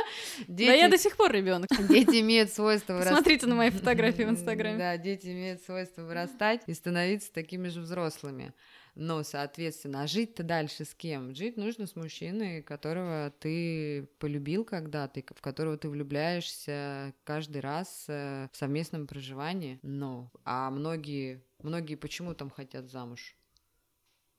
Дети... 0.48 0.68
Да 0.68 0.74
я 0.74 0.90
до 0.90 0.98
сих 0.98 1.18
пор 1.18 1.32
ребенок. 1.32 1.70
Дети 1.90 2.22
имеют 2.22 2.52
свойство 2.52 2.94
вырастать. 2.94 3.14
Смотрите 3.14 3.48
на 3.48 3.56
мои 3.56 3.70
фотографии 3.72 4.24
в 4.24 4.30
Инстаграме. 4.30 4.78
Да, 4.78 4.98
дети 4.98 5.28
имеют 5.28 5.62
свойство 5.62 6.04
вырастать 6.04 6.62
и 6.68 6.74
становиться 6.74 7.32
такими 7.32 7.68
же 7.68 7.82
взрослыми. 7.82 8.54
Но, 8.96 9.24
соответственно, 9.24 10.04
а 10.04 10.08
жить-то 10.08 10.44
дальше 10.44 10.84
с 10.84 10.94
кем? 10.94 11.34
Жить 11.34 11.56
нужно 11.56 11.88
с 11.88 11.96
мужчиной, 11.96 12.62
которого 12.62 13.34
ты 13.40 14.10
полюбил 14.20 14.66
когда-то, 14.66 15.22
в 15.34 15.42
которого 15.42 15.78
ты 15.78 15.90
влюбляешься 15.90 17.14
каждый 17.24 17.62
раз 17.62 18.06
э, 18.10 18.50
в 18.52 18.58
совместном 18.58 19.08
проживании. 19.08 19.80
Но, 19.82 20.30
а 20.44 20.70
многие, 20.72 21.42
многие 21.62 21.96
почему 21.96 22.34
там 22.34 22.50
хотят 22.50 22.90
замуж? 22.90 23.36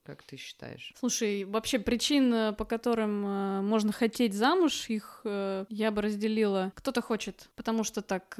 Как 0.03 0.21
ты 0.21 0.35
считаешь? 0.35 0.93
Слушай, 0.99 1.45
вообще 1.45 1.79
причин, 1.79 2.33
э, 2.33 2.53
по 2.53 2.65
которым 2.65 3.25
э, 3.25 3.61
можно 3.61 3.93
хотеть 3.93 4.33
замуж, 4.33 4.89
их 4.89 5.21
э, 5.23 5.65
я 5.69 5.91
бы 5.91 6.01
разделила. 6.01 6.73
Кто-то 6.75 7.01
хочет, 7.01 7.49
потому 7.55 7.85
что 7.85 8.01
так 8.01 8.35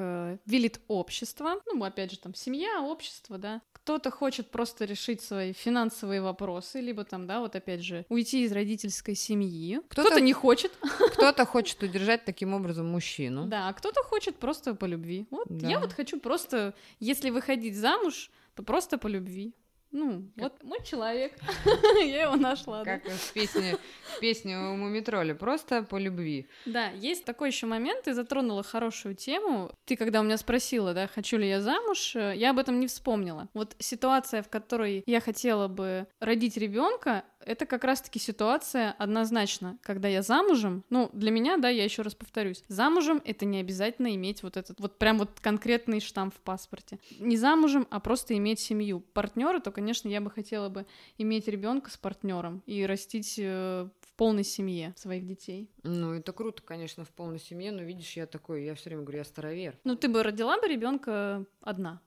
велит 0.46 0.82
общество. 0.88 1.62
Ну, 1.66 1.84
опять 1.84 2.12
же, 2.12 2.20
там 2.20 2.36
семья, 2.36 2.82
общество, 2.82 3.38
да. 3.38 3.62
Кто-то 3.72 4.12
хочет 4.12 4.50
просто 4.52 4.86
решить 4.86 5.22
свои 5.22 5.54
финансовые 5.54 6.22
вопросы, 6.22 6.82
либо 6.82 7.04
там, 7.06 7.28
да, 7.28 7.40
вот 7.40 7.56
опять 7.56 7.82
же, 7.82 8.06
уйти 8.10 8.44
из 8.44 8.52
родительской 8.52 9.16
семьи. 9.16 9.80
Кто-то, 9.88 10.12
кто 10.12 10.20
не 10.20 10.34
хочет. 10.34 10.72
Кто-то 11.14 11.46
хочет 11.54 11.82
удержать 11.84 12.26
таким 12.26 12.54
образом 12.54 12.88
мужчину. 12.88 13.46
Да, 13.48 13.70
а 13.70 13.74
кто-то 13.74 14.04
хочет 14.04 14.36
просто 14.38 14.76
по 14.76 14.86
любви. 14.86 15.28
Вот 15.32 15.48
да. 15.50 15.70
я 15.70 15.80
вот 15.80 15.94
хочу 15.94 16.20
просто, 16.20 16.74
если 17.00 17.30
выходить 17.30 17.76
замуж, 17.76 18.32
то 18.56 18.64
просто 18.64 18.98
по 18.98 19.08
любви. 19.08 19.54
Ну, 19.94 20.24
как... 20.36 20.44
вот 20.44 20.64
мой 20.64 20.84
человек. 20.84 21.34
Я 22.00 22.24
его 22.24 22.36
нашла. 22.36 22.84
Как 22.84 23.06
в 23.06 23.34
песне, 23.34 23.78
в 24.16 24.20
песне 24.20 24.58
у 24.58 24.76
Мумитроля. 24.76 25.36
Просто 25.36 25.84
по 25.84 25.98
любви. 25.98 26.48
Да, 26.66 26.90
есть 26.90 27.26
такой 27.26 27.50
еще 27.50 27.68
момент. 27.68 28.04
Ты 28.04 28.16
затронула 28.16 28.64
хорошую 28.64 29.16
тему. 29.16 29.72
Ты, 29.86 29.96
когда 29.96 30.22
у 30.22 30.24
меня 30.24 30.38
спросила, 30.38 30.96
да, 30.96 31.08
хочу 31.08 31.38
ли 31.38 31.48
я 31.48 31.62
замуж, 31.62 32.16
э, 32.16 32.34
я 32.36 32.50
об 32.50 32.58
этом 32.58 32.80
не 32.80 32.88
вспомнила. 32.88 33.48
Вот 33.54 33.76
ситуация, 33.78 34.42
в 34.42 34.50
которой 34.50 35.04
я 35.06 35.22
хотела 35.22 35.68
бы 35.68 36.08
родить 36.20 36.58
ребенка, 36.58 37.24
это 37.46 37.66
как 37.66 37.84
раз-таки 37.84 38.20
ситуация 38.20 38.94
однозначно, 38.98 39.78
когда 39.82 40.08
я 40.08 40.22
замужем, 40.22 40.84
ну, 40.90 41.10
для 41.14 41.32
меня, 41.32 41.58
да, 41.58 41.70
я 41.70 41.84
еще 41.84 42.02
раз 42.02 42.16
повторюсь, 42.16 42.64
замужем 42.68 43.22
это 43.26 43.46
не 43.46 43.60
обязательно 43.60 44.14
иметь 44.16 44.44
вот 44.44 44.58
этот, 44.58 44.80
вот 44.80 44.98
прям 44.98 45.20
вот 45.20 45.40
конкретный 45.42 46.00
штамп 46.00 46.34
в 46.34 46.40
паспорте. 46.40 47.00
Не 47.20 47.38
замужем, 47.38 47.88
а 47.90 48.00
просто 48.00 48.36
иметь 48.38 48.60
семью. 48.60 49.02
Партнера, 49.14 49.60
то, 49.60 49.72
конечно, 49.84 50.08
я 50.08 50.22
бы 50.22 50.32
хотела 50.32 50.70
бы 50.70 50.86
иметь 51.18 51.50
ребенка 51.50 51.92
с 51.92 51.98
партнером 51.98 52.64
и 52.66 52.86
растить 52.86 53.36
э, 53.38 53.90
в 54.00 54.14
полной 54.16 54.46
семье 54.46 54.94
своих 54.96 55.28
детей. 55.28 55.70
Ну, 55.84 56.14
это 56.14 56.32
круто, 56.32 56.64
конечно, 56.64 57.04
в 57.04 57.10
полной 57.10 57.40
семье, 57.40 57.74
но 57.74 57.82
видишь, 57.82 58.16
я 58.16 58.26
такой, 58.26 58.64
я 58.64 58.76
все 58.76 58.90
время 58.90 59.04
говорю, 59.04 59.18
я 59.18 59.26
старовер. 59.26 59.78
Ну, 59.84 59.98
ты 59.98 60.08
бы 60.08 60.24
родила 60.24 60.58
бы 60.58 60.70
ребенка 60.70 61.46
одна? 61.60 62.00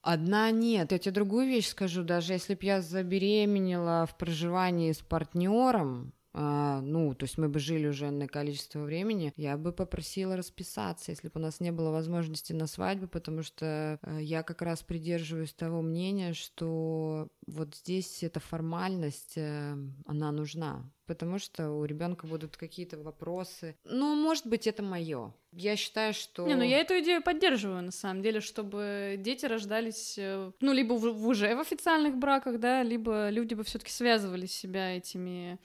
Одна 0.00 0.52
нет. 0.52 0.92
Я 0.92 0.98
тебе 0.98 1.12
другую 1.12 1.48
вещь 1.48 1.66
скажу. 1.66 2.04
Даже 2.04 2.34
если 2.34 2.54
бы 2.54 2.64
я 2.64 2.80
забеременела 2.80 4.06
в 4.06 4.16
проживании 4.16 4.92
с 4.92 5.00
партнером, 5.00 6.12
а, 6.40 6.80
ну, 6.82 7.14
то 7.14 7.24
есть 7.24 7.36
мы 7.36 7.48
бы 7.48 7.58
жили 7.58 7.88
уже 7.88 8.12
на 8.12 8.28
количество 8.28 8.78
времени, 8.78 9.32
я 9.36 9.56
бы 9.56 9.72
попросила 9.72 10.36
расписаться, 10.36 11.10
если 11.10 11.26
бы 11.26 11.40
у 11.40 11.42
нас 11.42 11.58
не 11.58 11.72
было 11.72 11.90
возможности 11.90 12.52
на 12.52 12.68
свадьбу, 12.68 13.08
потому 13.08 13.42
что 13.42 13.98
э, 14.00 14.18
я 14.22 14.44
как 14.44 14.62
раз 14.62 14.84
придерживаюсь 14.84 15.52
того 15.52 15.82
мнения, 15.82 16.34
что 16.34 17.26
вот 17.48 17.74
здесь 17.74 18.22
эта 18.22 18.38
формальность, 18.38 19.32
э, 19.34 19.76
она 20.06 20.30
нужна, 20.30 20.88
потому 21.06 21.40
что 21.40 21.72
у 21.72 21.84
ребенка 21.84 22.28
будут 22.28 22.56
какие-то 22.56 22.98
вопросы. 22.98 23.74
Ну, 23.82 24.14
может 24.14 24.46
быть, 24.46 24.68
это 24.68 24.84
мое. 24.84 25.34
Я 25.50 25.74
считаю, 25.74 26.14
что... 26.14 26.46
Не, 26.46 26.54
ну 26.54 26.62
я 26.62 26.78
эту 26.78 27.00
идею 27.00 27.20
поддерживаю, 27.20 27.82
на 27.82 27.90
самом 27.90 28.22
деле, 28.22 28.40
чтобы 28.40 29.16
дети 29.18 29.44
рождались, 29.44 30.14
э, 30.16 30.52
ну, 30.60 30.72
либо 30.72 30.92
в, 30.92 31.26
уже 31.26 31.56
в 31.56 31.58
официальных 31.58 32.16
браках, 32.16 32.60
да, 32.60 32.84
либо 32.84 33.28
люди 33.28 33.54
бы 33.54 33.64
все 33.64 33.80
таки 33.80 33.90
связывали 33.90 34.46
себя 34.46 34.96
этими 34.96 35.58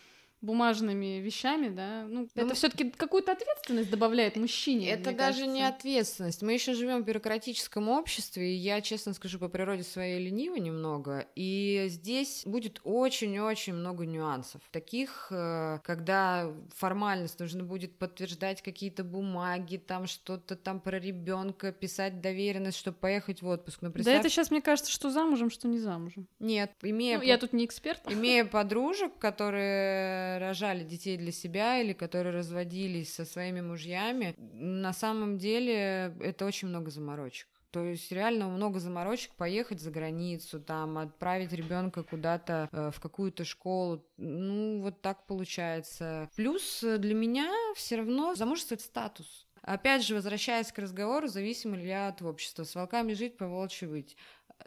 бумажными 0.44 1.22
вещами, 1.22 1.70
да, 1.70 2.06
ну, 2.08 2.28
это 2.36 2.54
все-таки 2.54 2.92
какую-то 2.92 3.32
ответственность 3.32 3.90
добавляет 3.90 4.36
мужчине. 4.36 4.90
Это 4.90 5.12
даже 5.12 5.40
кажется. 5.40 5.48
не 5.48 5.64
ответственность. 5.64 6.42
Мы 6.42 6.54
еще 6.54 6.74
живем 6.74 7.02
в 7.02 7.06
бюрократическом 7.06 7.88
обществе, 7.88 8.54
и 8.54 8.58
я, 8.58 8.82
честно 8.82 9.14
скажу, 9.14 9.40
по 9.40 9.48
природе 9.48 9.84
своей 9.84 10.24
ленива 10.24 10.58
немного, 10.58 11.26
и 11.36 11.86
здесь 11.88 12.44
будет 12.46 12.82
очень-очень 12.84 13.74
много 13.74 14.06
нюансов. 14.06 14.62
Таких, 14.72 15.28
э, 15.32 15.80
когда 15.84 16.54
формальность 16.76 17.40
нужно 17.40 17.64
будет 17.64 17.98
подтверждать 17.98 18.62
какие-то 18.62 19.06
бумаги, 19.06 19.78
там 19.78 20.08
что-то 20.08 20.58
там 20.58 20.82
про 20.82 21.00
ребенка, 21.00 21.72
писать 21.72 22.20
доверенность, 22.20 22.78
чтобы 22.78 22.98
поехать 22.98 23.42
в 23.42 23.48
отпуск. 23.48 23.80
Ну, 23.82 23.92
представь... 23.92 24.16
Да 24.16 24.20
это 24.20 24.30
сейчас, 24.30 24.52
мне 24.52 24.62
кажется, 24.62 24.92
что 24.92 25.10
замужем, 25.10 25.50
что 25.50 25.70
не 25.70 25.80
замужем. 25.80 26.28
Нет, 26.40 26.72
имея... 26.82 27.18
Ну, 27.18 27.24
я 27.24 27.38
тут 27.38 27.54
не 27.54 27.64
эксперт. 27.64 28.02
Имея 28.12 28.44
подружек, 28.44 29.18
которые 29.18 30.33
рожали 30.40 30.84
детей 30.84 31.18
для 31.18 31.32
себя 31.32 31.80
или 31.80 31.94
которые 31.94 32.36
разводились 32.36 33.14
со 33.14 33.26
своими 33.26 33.62
мужьями, 33.62 34.36
на 34.38 34.94
самом 34.94 35.38
деле 35.38 36.16
это 36.20 36.46
очень 36.46 36.68
много 36.68 36.92
заморочек. 36.92 37.48
То 37.74 37.84
есть 37.84 38.12
реально 38.12 38.50
много 38.50 38.80
заморочек 38.80 39.32
поехать 39.34 39.82
за 39.82 39.90
границу, 39.90 40.60
там 40.60 41.00
отправить 41.00 41.54
ребенка 41.54 42.04
куда-то 42.04 42.70
э, 42.72 42.92
в 42.94 43.00
какую-то 43.00 43.46
школу. 43.46 44.06
Ну, 44.18 44.80
вот 44.82 45.02
так 45.02 45.26
получается. 45.26 46.30
Плюс 46.36 46.84
э, 46.84 47.00
для 47.00 47.16
меня 47.16 47.52
все 47.76 47.96
равно 47.96 48.36
замужество 48.36 48.76
это 48.76 48.84
статус. 48.84 49.48
Опять 49.64 50.04
же, 50.04 50.14
возвращаясь 50.14 50.72
к 50.72 50.78
разговору, 50.78 51.28
зависим 51.28 51.74
ли 51.74 51.88
я 51.88 52.10
от 52.10 52.22
общества. 52.22 52.64
С 52.64 52.76
волками 52.76 53.14
жить, 53.14 53.38
по 53.38 53.48
волчьи 53.48 53.88
выть. 53.88 54.18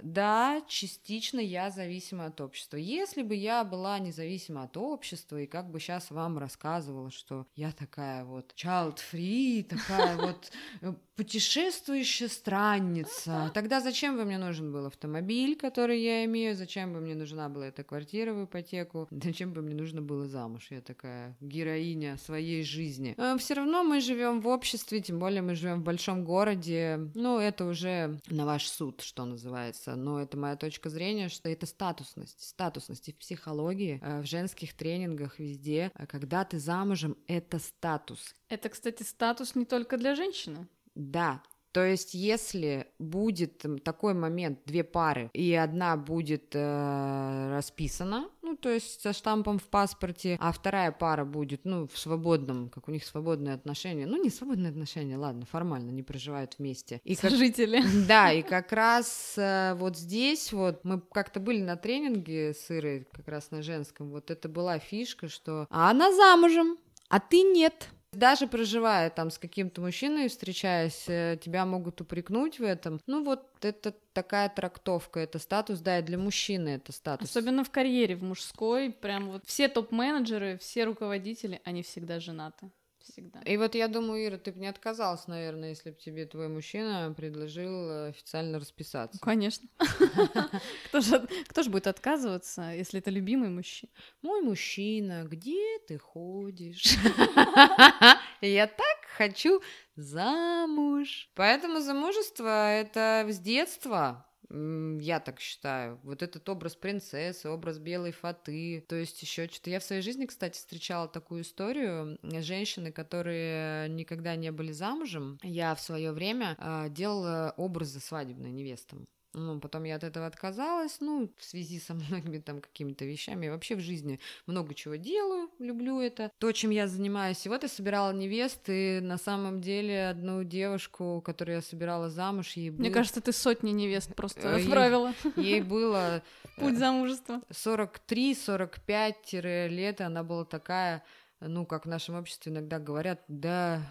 Да, 0.02 0.62
частично 0.68 1.40
я 1.40 1.70
зависима 1.70 2.26
от 2.26 2.40
общества. 2.40 2.76
Если 2.76 3.22
бы 3.22 3.34
я 3.34 3.64
была 3.64 3.98
независима 3.98 4.64
от 4.64 4.76
общества 4.76 5.40
и 5.40 5.46
как 5.46 5.70
бы 5.70 5.80
сейчас 5.80 6.10
вам 6.10 6.38
рассказывала, 6.38 7.10
что 7.10 7.46
я 7.54 7.72
такая 7.72 8.24
вот 8.24 8.52
child-free, 8.56 9.64
такая 9.64 10.16
вот 10.26 10.50
э, 10.82 10.92
путешествующая 11.16 12.28
странница, 12.28 13.50
тогда 13.54 13.80
зачем 13.80 14.16
бы 14.16 14.24
мне 14.24 14.38
нужен 14.38 14.72
был 14.72 14.86
автомобиль, 14.86 15.56
который 15.56 16.00
я 16.00 16.24
имею, 16.24 16.54
зачем 16.54 16.92
бы 16.92 17.00
мне 17.00 17.14
нужна 17.14 17.48
была 17.48 17.68
эта 17.68 17.84
квартира 17.84 18.32
в 18.34 18.44
ипотеку, 18.44 19.08
зачем 19.10 19.52
бы 19.52 19.62
мне 19.62 19.74
нужно 19.74 20.02
было 20.02 20.26
замуж, 20.26 20.66
я 20.70 20.80
такая 20.80 21.36
героиня 21.40 22.16
своей 22.18 22.62
жизни. 22.62 23.14
Э, 23.16 23.36
Все 23.38 23.54
равно 23.54 23.82
мы 23.82 24.00
живем 24.00 24.40
в 24.40 24.48
обществе, 24.48 25.00
тем 25.00 25.18
более 25.18 25.42
мы 25.42 25.54
живем 25.54 25.80
в 25.80 25.84
большом 25.84 26.24
городе, 26.24 27.10
ну 27.14 27.38
это 27.38 27.64
уже 27.64 28.18
на 28.28 28.44
ваш 28.44 28.66
суд, 28.68 29.00
что 29.00 29.24
называется, 29.24 29.85
но 29.94 30.20
это 30.20 30.36
моя 30.36 30.56
точка 30.56 30.88
зрения, 30.88 31.28
что 31.28 31.48
это 31.48 31.66
статусность, 31.66 32.42
статусность 32.42 33.08
и 33.08 33.12
в 33.12 33.18
психологии, 33.18 34.00
э, 34.02 34.22
в 34.22 34.26
женских 34.26 34.74
тренингах, 34.74 35.38
везде, 35.38 35.92
э, 35.94 36.06
когда 36.06 36.44
ты 36.44 36.58
замужем, 36.58 37.16
это 37.28 37.58
статус. 37.58 38.34
Это, 38.48 38.68
кстати, 38.68 39.02
статус 39.02 39.54
не 39.54 39.64
только 39.64 39.96
для 39.98 40.14
женщины. 40.14 40.66
Да, 40.94 41.42
то 41.76 41.84
есть, 41.84 42.14
если 42.14 42.86
будет 42.98 43.66
такой 43.84 44.14
момент, 44.14 44.60
две 44.64 44.82
пары, 44.82 45.28
и 45.34 45.52
одна 45.52 45.98
будет 45.98 46.54
э, 46.54 47.50
расписана, 47.54 48.30
ну, 48.46 48.56
то 48.56 48.70
есть 48.70 49.00
со 49.00 49.12
штампом 49.12 49.58
в 49.58 49.64
паспорте, 49.64 50.36
а 50.40 50.52
вторая 50.52 50.92
пара 50.92 51.24
будет, 51.24 51.64
ну, 51.64 51.88
в 51.88 51.98
свободном, 51.98 52.68
как 52.68 52.86
у 52.86 52.92
них 52.92 53.04
свободные 53.04 53.54
отношения, 53.54 54.06
ну, 54.06 54.22
не 54.22 54.30
свободные 54.30 54.70
отношения, 54.70 55.16
ладно, 55.16 55.46
формально, 55.46 55.90
не 55.90 56.04
проживают 56.04 56.54
вместе. 56.58 57.00
И 57.02 57.16
Сожители. 57.16 57.82
Как, 57.82 57.90
да, 58.06 58.32
и 58.32 58.42
как 58.42 58.72
раз 58.72 59.34
э, 59.36 59.74
вот 59.74 59.96
здесь 59.96 60.52
вот, 60.52 60.84
мы 60.84 61.00
как-то 61.00 61.40
были 61.40 61.60
на 61.60 61.76
тренинге 61.76 62.54
с 62.54 62.70
Ирой, 62.70 63.08
как 63.10 63.26
раз 63.26 63.50
на 63.50 63.62
женском, 63.62 64.10
вот 64.10 64.30
это 64.30 64.48
была 64.48 64.78
фишка, 64.78 65.28
что 65.28 65.66
а 65.68 65.90
она 65.90 66.12
замужем, 66.12 66.78
а 67.08 67.18
ты 67.18 67.42
нет. 67.42 67.88
Даже 68.16 68.46
проживая 68.46 69.10
там 69.10 69.30
с 69.30 69.38
каким-то 69.38 69.82
мужчиной, 69.82 70.28
встречаясь, 70.28 71.04
э, 71.06 71.38
тебя 71.42 71.66
могут 71.66 72.00
упрекнуть 72.00 72.58
в 72.58 72.62
этом. 72.62 72.98
Ну 73.06 73.22
вот 73.22 73.46
это 73.60 73.94
такая 74.14 74.48
трактовка, 74.48 75.20
это 75.20 75.38
статус, 75.38 75.80
да, 75.80 75.98
и 75.98 76.02
для 76.02 76.16
мужчины 76.16 76.70
это 76.70 76.92
статус. 76.92 77.28
Особенно 77.28 77.62
в 77.62 77.70
карьере, 77.70 78.16
в 78.16 78.22
мужской, 78.22 78.90
прям 78.90 79.32
вот 79.32 79.42
все 79.44 79.68
топ-менеджеры, 79.68 80.56
все 80.58 80.84
руководители, 80.84 81.60
они 81.64 81.82
всегда 81.82 82.18
женаты 82.18 82.70
всегда. 83.10 83.40
И 83.40 83.56
вот 83.56 83.74
я 83.74 83.88
думаю, 83.88 84.26
Ира, 84.26 84.38
ты 84.38 84.52
бы 84.52 84.60
не 84.60 84.66
отказалась, 84.66 85.26
наверное, 85.26 85.70
если 85.70 85.90
бы 85.90 85.96
тебе 85.96 86.26
твой 86.26 86.48
мужчина 86.48 87.12
предложил 87.16 87.90
э, 87.90 88.08
официально 88.08 88.58
расписаться. 88.58 89.18
Конечно. 89.20 89.68
Кто 90.88 91.00
же, 91.00 91.28
кто 91.48 91.62
же 91.62 91.70
будет 91.70 91.86
отказываться, 91.86 92.72
если 92.72 93.00
это 93.00 93.10
любимый 93.10 93.48
мужчина? 93.48 93.90
Мой 94.22 94.42
мужчина, 94.42 95.24
где 95.24 95.78
ты 95.86 95.98
ходишь? 95.98 96.84
Я 98.40 98.66
так 98.66 98.96
хочу 99.16 99.60
замуж. 99.96 101.30
Поэтому 101.34 101.80
замужество— 101.80 102.72
это 102.72 103.26
с 103.28 103.38
детства. 103.38 104.25
Я 104.50 105.20
так 105.20 105.40
считаю. 105.40 105.98
Вот 106.02 106.22
этот 106.22 106.48
образ 106.48 106.76
принцессы, 106.76 107.48
образ 107.48 107.78
белой 107.78 108.12
фаты. 108.12 108.84
То 108.88 108.96
есть 108.96 109.20
еще 109.22 109.48
что-то. 109.48 109.70
Я 109.70 109.80
в 109.80 109.84
своей 109.84 110.02
жизни, 110.02 110.26
кстати, 110.26 110.56
встречала 110.56 111.08
такую 111.08 111.42
историю. 111.42 112.18
Женщины, 112.22 112.92
которые 112.92 113.88
никогда 113.88 114.36
не 114.36 114.52
были 114.52 114.72
замужем. 114.72 115.38
Я 115.42 115.74
в 115.74 115.80
свое 115.80 116.12
время 116.12 116.56
э, 116.58 116.88
делала 116.90 117.54
образы 117.56 118.00
свадебной 118.00 118.50
невестам. 118.50 119.06
Ну, 119.36 119.60
потом 119.60 119.84
я 119.84 119.94
от 119.96 120.04
этого 120.04 120.26
отказалась, 120.26 120.96
ну, 121.00 121.30
в 121.36 121.44
связи 121.44 121.78
со 121.78 121.92
многими 121.94 122.38
там 122.38 122.62
какими-то 122.62 123.04
вещами. 123.04 123.44
Я 123.44 123.52
вообще 123.52 123.76
в 123.76 123.80
жизни 123.80 124.18
много 124.46 124.72
чего 124.74 124.96
делаю, 124.96 125.50
люблю 125.58 126.00
это. 126.00 126.32
То, 126.38 126.52
чем 126.52 126.70
я 126.70 126.88
занимаюсь. 126.88 127.44
И 127.44 127.50
вот 127.50 127.62
я 127.62 127.68
собирала 127.68 128.12
невест, 128.12 128.62
и 128.68 129.00
на 129.02 129.18
самом 129.18 129.60
деле 129.60 130.08
одну 130.08 130.42
девушку, 130.42 131.20
которую 131.22 131.56
я 131.56 131.62
собирала 131.62 132.08
замуж, 132.08 132.52
ей 132.52 132.70
было... 132.70 132.80
Мне 132.80 132.90
кажется, 132.90 133.20
ты 133.20 133.32
сотни 133.32 133.72
невест 133.72 134.14
просто 134.14 134.56
отправила. 134.56 135.12
Ей 135.36 135.60
было... 135.60 136.22
Путь 136.56 136.78
замужества. 136.78 137.42
43-45 137.50 139.68
лет, 139.68 140.00
она 140.00 140.24
была 140.24 140.46
такая 140.46 141.04
ну, 141.40 141.66
как 141.66 141.84
в 141.84 141.88
нашем 141.88 142.16
обществе 142.16 142.52
иногда 142.52 142.78
говорят, 142.78 143.22
да, 143.28 143.82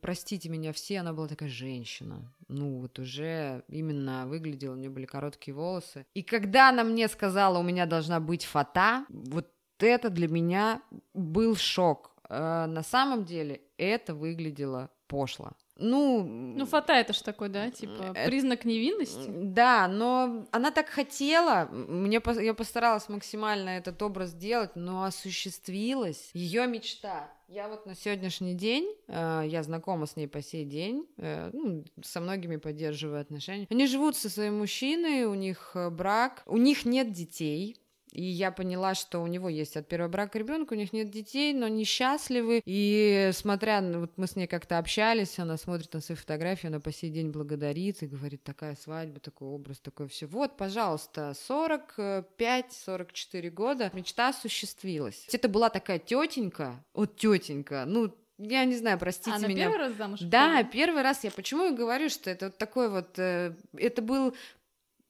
простите 0.00 0.48
меня 0.48 0.72
все, 0.72 1.00
она 1.00 1.12
была 1.12 1.28
такая 1.28 1.48
женщина. 1.48 2.32
Ну, 2.48 2.80
вот 2.80 2.98
уже 2.98 3.64
именно 3.68 4.26
выглядела, 4.26 4.72
у 4.72 4.76
нее 4.76 4.90
были 4.90 5.06
короткие 5.06 5.54
волосы. 5.54 6.06
И 6.14 6.22
когда 6.22 6.70
она 6.70 6.84
мне 6.84 7.08
сказала, 7.08 7.58
у 7.58 7.62
меня 7.62 7.86
должна 7.86 8.20
быть 8.20 8.44
фата, 8.44 9.04
вот 9.08 9.48
это 9.78 10.10
для 10.10 10.28
меня 10.28 10.82
был 11.14 11.56
шок. 11.56 12.12
А 12.28 12.66
на 12.66 12.82
самом 12.82 13.24
деле 13.24 13.62
это 13.76 14.14
выглядело 14.14 14.90
пошло. 15.06 15.52
Ну, 15.78 16.24
ну, 16.24 16.66
фата 16.66 16.92
это 16.92 17.12
ж 17.12 17.22
такой, 17.22 17.48
да, 17.48 17.70
типа 17.70 18.12
это... 18.14 18.24
признак 18.26 18.64
невинности. 18.64 19.28
Да, 19.28 19.86
но 19.88 20.46
она 20.50 20.70
так 20.70 20.88
хотела, 20.88 21.68
мне 21.70 22.20
я 22.40 22.54
постаралась 22.54 23.08
максимально 23.08 23.70
этот 23.70 24.02
образ 24.02 24.30
сделать, 24.30 24.74
но 24.74 25.04
осуществилась 25.04 26.30
ее 26.34 26.66
мечта. 26.66 27.30
Я 27.48 27.68
вот 27.68 27.86
на 27.86 27.94
сегодняшний 27.94 28.52
день, 28.52 28.94
э, 29.06 29.44
я 29.46 29.62
знакома 29.62 30.04
с 30.04 30.16
ней 30.16 30.28
по 30.28 30.42
сей 30.42 30.66
день, 30.66 31.06
э, 31.16 31.48
ну, 31.54 31.82
со 32.02 32.20
многими 32.20 32.56
поддерживаю 32.56 33.22
отношения. 33.22 33.66
Они 33.70 33.86
живут 33.86 34.16
со 34.16 34.28
своим 34.28 34.58
мужчиной, 34.58 35.24
у 35.24 35.32
них 35.32 35.70
э, 35.74 35.88
брак, 35.88 36.42
у 36.44 36.58
них 36.58 36.84
нет 36.84 37.10
детей, 37.12 37.78
и 38.12 38.22
я 38.22 38.50
поняла, 38.50 38.94
что 38.94 39.20
у 39.20 39.26
него 39.26 39.48
есть 39.48 39.76
от 39.76 39.88
первого 39.88 40.08
брака 40.08 40.38
ребенок, 40.38 40.72
у 40.72 40.74
них 40.74 40.92
нет 40.92 41.10
детей, 41.10 41.52
но 41.52 41.66
они 41.66 41.84
счастливы. 41.84 42.62
И 42.64 43.30
смотря, 43.32 43.80
вот 43.82 44.12
мы 44.16 44.26
с 44.26 44.36
ней 44.36 44.46
как-то 44.46 44.78
общались, 44.78 45.38
она 45.38 45.56
смотрит 45.56 45.92
на 45.94 46.00
свои 46.00 46.16
фотографии, 46.16 46.68
она 46.68 46.80
по 46.80 46.92
сей 46.92 47.10
день 47.10 47.30
благодарит 47.30 48.02
и 48.02 48.06
говорит, 48.06 48.42
такая 48.42 48.76
свадьба, 48.76 49.20
такой 49.20 49.48
образ, 49.48 49.78
такое 49.80 50.08
все. 50.08 50.26
Вот, 50.26 50.56
пожалуйста, 50.56 51.34
45-44 51.48 53.50
года, 53.50 53.90
мечта 53.92 54.28
осуществилась. 54.28 55.26
Это 55.32 55.48
была 55.48 55.70
такая 55.70 55.98
тетенька, 55.98 56.84
вот 56.94 57.16
тетенька, 57.16 57.84
ну, 57.86 58.14
я 58.38 58.64
не 58.64 58.76
знаю, 58.76 59.00
простите 59.00 59.36
а, 59.36 59.40
меня. 59.40 59.64
первый 59.64 59.78
раз 59.78 59.94
замуж? 59.94 60.20
Да, 60.22 60.62
первый 60.62 61.02
раз. 61.02 61.24
Я 61.24 61.32
почему 61.32 61.66
и 61.66 61.74
говорю, 61.74 62.08
что 62.08 62.30
это 62.30 62.46
вот 62.46 62.56
такой 62.56 62.88
вот... 62.88 63.18
Э, 63.18 63.52
это 63.76 64.00
был 64.00 64.32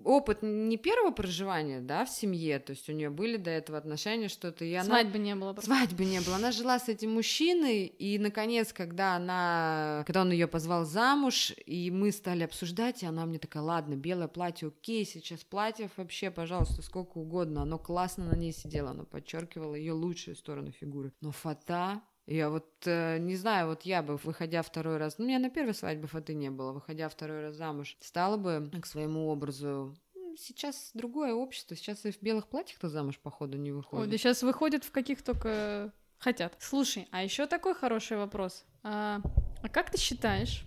опыт 0.04 0.38
не 0.42 0.76
первого 0.76 1.10
проживания, 1.10 1.80
да, 1.80 2.04
в 2.04 2.10
семье, 2.10 2.58
то 2.58 2.72
есть 2.72 2.88
у 2.88 2.92
нее 2.92 3.10
были 3.10 3.36
до 3.36 3.50
этого 3.50 3.78
отношения 3.78 4.28
что-то, 4.28 4.64
и 4.64 4.72
она... 4.74 4.84
Свадьбы 4.84 5.18
не 5.18 5.34
было. 5.34 5.52
Просто. 5.52 5.70
Свадьбы 5.70 6.04
не 6.04 6.20
было. 6.20 6.36
Она 6.36 6.52
жила 6.52 6.78
с 6.78 6.88
этим 6.88 7.14
мужчиной, 7.14 7.86
и, 7.86 8.18
наконец, 8.18 8.72
когда 8.72 9.16
она... 9.16 10.04
Когда 10.06 10.22
он 10.22 10.30
ее 10.30 10.46
позвал 10.46 10.84
замуж, 10.84 11.52
и 11.66 11.90
мы 11.90 12.12
стали 12.12 12.44
обсуждать, 12.44 13.02
и 13.02 13.06
она 13.06 13.26
мне 13.26 13.38
такая, 13.38 13.62
ладно, 13.62 13.94
белое 13.94 14.28
платье, 14.28 14.68
окей, 14.68 15.04
сейчас 15.04 15.40
платье 15.40 15.90
вообще, 15.96 16.30
пожалуйста, 16.30 16.82
сколько 16.82 17.18
угодно, 17.18 17.62
оно 17.62 17.78
классно 17.78 18.26
на 18.26 18.36
ней 18.36 18.52
сидело, 18.52 18.90
оно 18.90 19.04
подчеркивало 19.04 19.74
ее 19.74 19.92
лучшую 19.92 20.36
сторону 20.36 20.70
фигуры. 20.70 21.12
Но 21.20 21.32
фата 21.32 22.02
я 22.34 22.50
вот 22.50 22.68
э, 22.84 23.18
не 23.18 23.36
знаю, 23.36 23.68
вот 23.68 23.82
я 23.82 24.02
бы, 24.02 24.16
выходя 24.16 24.62
второй 24.62 24.98
раз, 24.98 25.18
ну, 25.18 25.24
у 25.24 25.28
меня 25.28 25.38
на 25.38 25.48
первой 25.48 25.74
свадьбе 25.74 26.06
фаты 26.06 26.34
не 26.34 26.50
было, 26.50 26.72
выходя 26.72 27.08
второй 27.08 27.42
раз 27.42 27.56
замуж, 27.56 27.96
стала 28.00 28.36
бы 28.36 28.70
к 28.80 28.86
своему 28.86 29.28
образу 29.28 29.96
сейчас 30.38 30.90
другое 30.94 31.32
общество, 31.32 31.74
сейчас 31.74 32.04
и 32.04 32.12
в 32.12 32.20
белых 32.22 32.48
платьях-то 32.48 32.88
замуж, 32.88 33.18
походу, 33.18 33.56
не 33.56 33.72
выходит. 33.72 34.04
Ой, 34.04 34.10
да 34.10 34.18
сейчас 34.18 34.42
выходят 34.42 34.84
в 34.84 34.90
каких 34.90 35.22
только 35.22 35.92
хотят. 36.18 36.54
Слушай, 36.60 37.08
а 37.10 37.22
еще 37.22 37.46
такой 37.46 37.74
хороший 37.74 38.18
вопрос. 38.18 38.64
А, 38.82 39.20
а 39.62 39.68
как 39.68 39.90
ты 39.90 39.98
считаешь, 39.98 40.64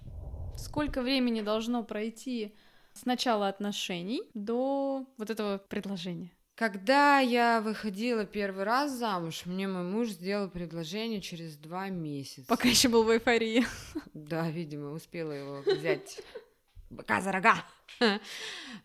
сколько 0.57 1.01
времени 1.01 1.41
должно 1.41 1.83
пройти 1.83 2.55
с 2.93 3.05
начала 3.05 3.47
отношений 3.47 4.23
до 4.33 5.05
вот 5.17 5.29
этого 5.29 5.57
предложения? 5.57 6.31
Когда 6.61 7.17
я 7.17 7.59
выходила 7.59 8.23
первый 8.23 8.65
раз 8.65 8.91
замуж, 8.91 9.47
мне 9.47 9.67
мой 9.67 9.81
муж 9.81 10.09
сделал 10.09 10.47
предложение 10.47 11.19
через 11.19 11.57
два 11.57 11.89
месяца. 11.89 12.45
Пока 12.47 12.67
еще 12.67 12.87
был 12.87 13.03
в 13.03 13.09
эйфории. 13.09 13.65
Да, 14.13 14.47
видимо, 14.47 14.91
успела 14.91 15.31
его 15.31 15.63
взять 15.65 16.21
быка 16.91 17.19
за 17.19 17.31
рога. 17.31 17.55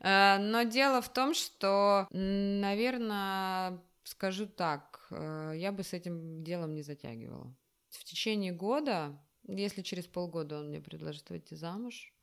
Э, 0.01 0.39
но 0.39 0.63
дело 0.63 1.03
в 1.03 1.13
том, 1.13 1.35
что, 1.35 2.07
наверное, 2.13 3.79
скажу 4.05 4.47
так, 4.47 5.09
э, 5.11 5.53
я 5.57 5.71
бы 5.71 5.83
с 5.83 5.93
этим 5.93 6.43
делом 6.43 6.73
не 6.73 6.81
затягивала. 6.81 7.55
В 7.91 8.05
течение 8.05 8.53
года, 8.53 9.21
если 9.47 9.83
через 9.83 10.07
полгода 10.07 10.61
он 10.61 10.69
мне 10.69 10.81
предложит 10.81 11.29
выйти 11.29 11.53
замуж, 11.53 12.16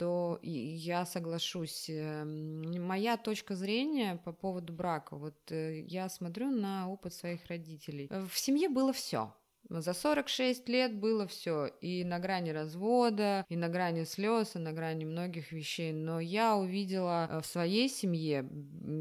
то 0.00 0.38
я 0.42 1.04
соглашусь. 1.04 1.90
Эм, 1.90 2.86
моя 2.86 3.18
точка 3.18 3.54
зрения 3.54 4.18
по 4.24 4.32
поводу 4.32 4.72
брака, 4.72 5.14
вот 5.14 5.36
э, 5.52 5.82
я 5.82 6.08
смотрю 6.08 6.50
на 6.50 6.88
опыт 6.88 7.12
своих 7.12 7.44
родителей. 7.48 8.08
В 8.08 8.38
семье 8.38 8.70
было 8.70 8.94
все. 8.94 9.34
За 9.68 9.92
46 9.92 10.66
лет 10.70 10.96
было 10.96 11.26
все 11.26 11.66
и 11.82 12.02
на 12.02 12.18
грани 12.18 12.48
развода, 12.48 13.44
и 13.50 13.56
на 13.56 13.68
грани 13.68 14.04
слез, 14.04 14.56
и 14.56 14.58
на 14.58 14.72
грани 14.72 15.04
многих 15.04 15.52
вещей. 15.52 15.92
Но 15.92 16.18
я 16.18 16.56
увидела 16.56 17.28
э, 17.30 17.40
в 17.42 17.46
своей 17.46 17.90
семье, 17.90 18.48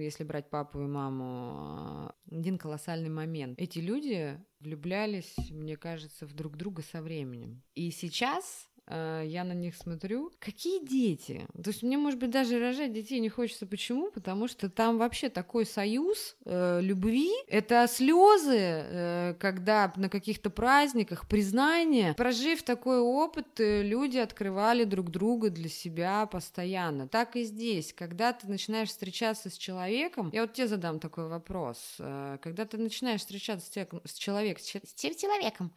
если 0.02 0.26
брать 0.26 0.50
папу 0.50 0.82
и 0.82 0.86
маму, 0.86 2.12
э, 2.30 2.36
один 2.36 2.58
колоссальный 2.58 3.10
момент. 3.10 3.58
Эти 3.58 3.80
люди 3.80 4.38
влюблялись, 4.60 5.34
мне 5.50 5.78
кажется, 5.78 6.28
в 6.28 6.34
друг 6.34 6.58
друга 6.58 6.82
со 6.82 7.02
временем. 7.02 7.64
И 7.74 7.90
сейчас 7.90 8.69
Э, 8.69 8.69
я 8.90 9.44
на 9.44 9.54
них 9.54 9.76
смотрю, 9.76 10.32
какие 10.40 10.84
дети? 10.84 11.46
То 11.64 11.70
есть 11.70 11.84
мне, 11.84 11.98
может 11.98 12.20
быть, 12.20 12.32
даже 12.32 12.60
рожать 12.60 12.92
детей 12.92 13.20
не 13.20 13.30
хочется. 13.30 13.68
Почему? 13.68 14.10
Потому 14.12 14.48
что 14.48 14.70
там 14.70 14.98
вообще 14.98 15.30
такой 15.30 15.66
союз 15.66 16.36
э, 16.46 16.82
любви. 16.82 17.32
Это 17.48 17.86
слезы, 17.88 18.58
э, 18.58 19.36
когда 19.40 19.94
на 19.96 20.10
каких-то 20.10 20.50
праздниках 20.50 21.28
признание. 21.28 22.16
Прожив 22.16 22.64
такой 22.64 23.00
опыт, 23.00 23.60
э, 23.60 23.84
люди 23.84 24.18
открывали 24.18 24.86
друг 24.86 25.12
друга 25.12 25.52
для 25.52 25.70
себя 25.70 26.26
постоянно. 26.26 27.08
Так 27.08 27.36
и 27.36 27.44
здесь. 27.44 27.94
Когда 27.94 28.34
ты 28.34 28.48
начинаешь 28.48 28.90
встречаться 28.90 29.52
с 29.52 29.58
человеком, 29.58 30.32
я 30.34 30.42
вот 30.42 30.54
тебе 30.54 30.68
задам 30.68 31.00
такой 31.00 31.28
вопрос. 31.28 31.78
Э, 32.00 32.40
когда 32.42 32.66
ты 32.66 32.78
начинаешь 32.78 33.22
встречаться 33.22 33.68
с, 33.68 33.70
те, 33.70 33.88
с 34.06 34.16
человеком, 34.16 34.64
с 34.64 35.16
человеком, 35.16 35.72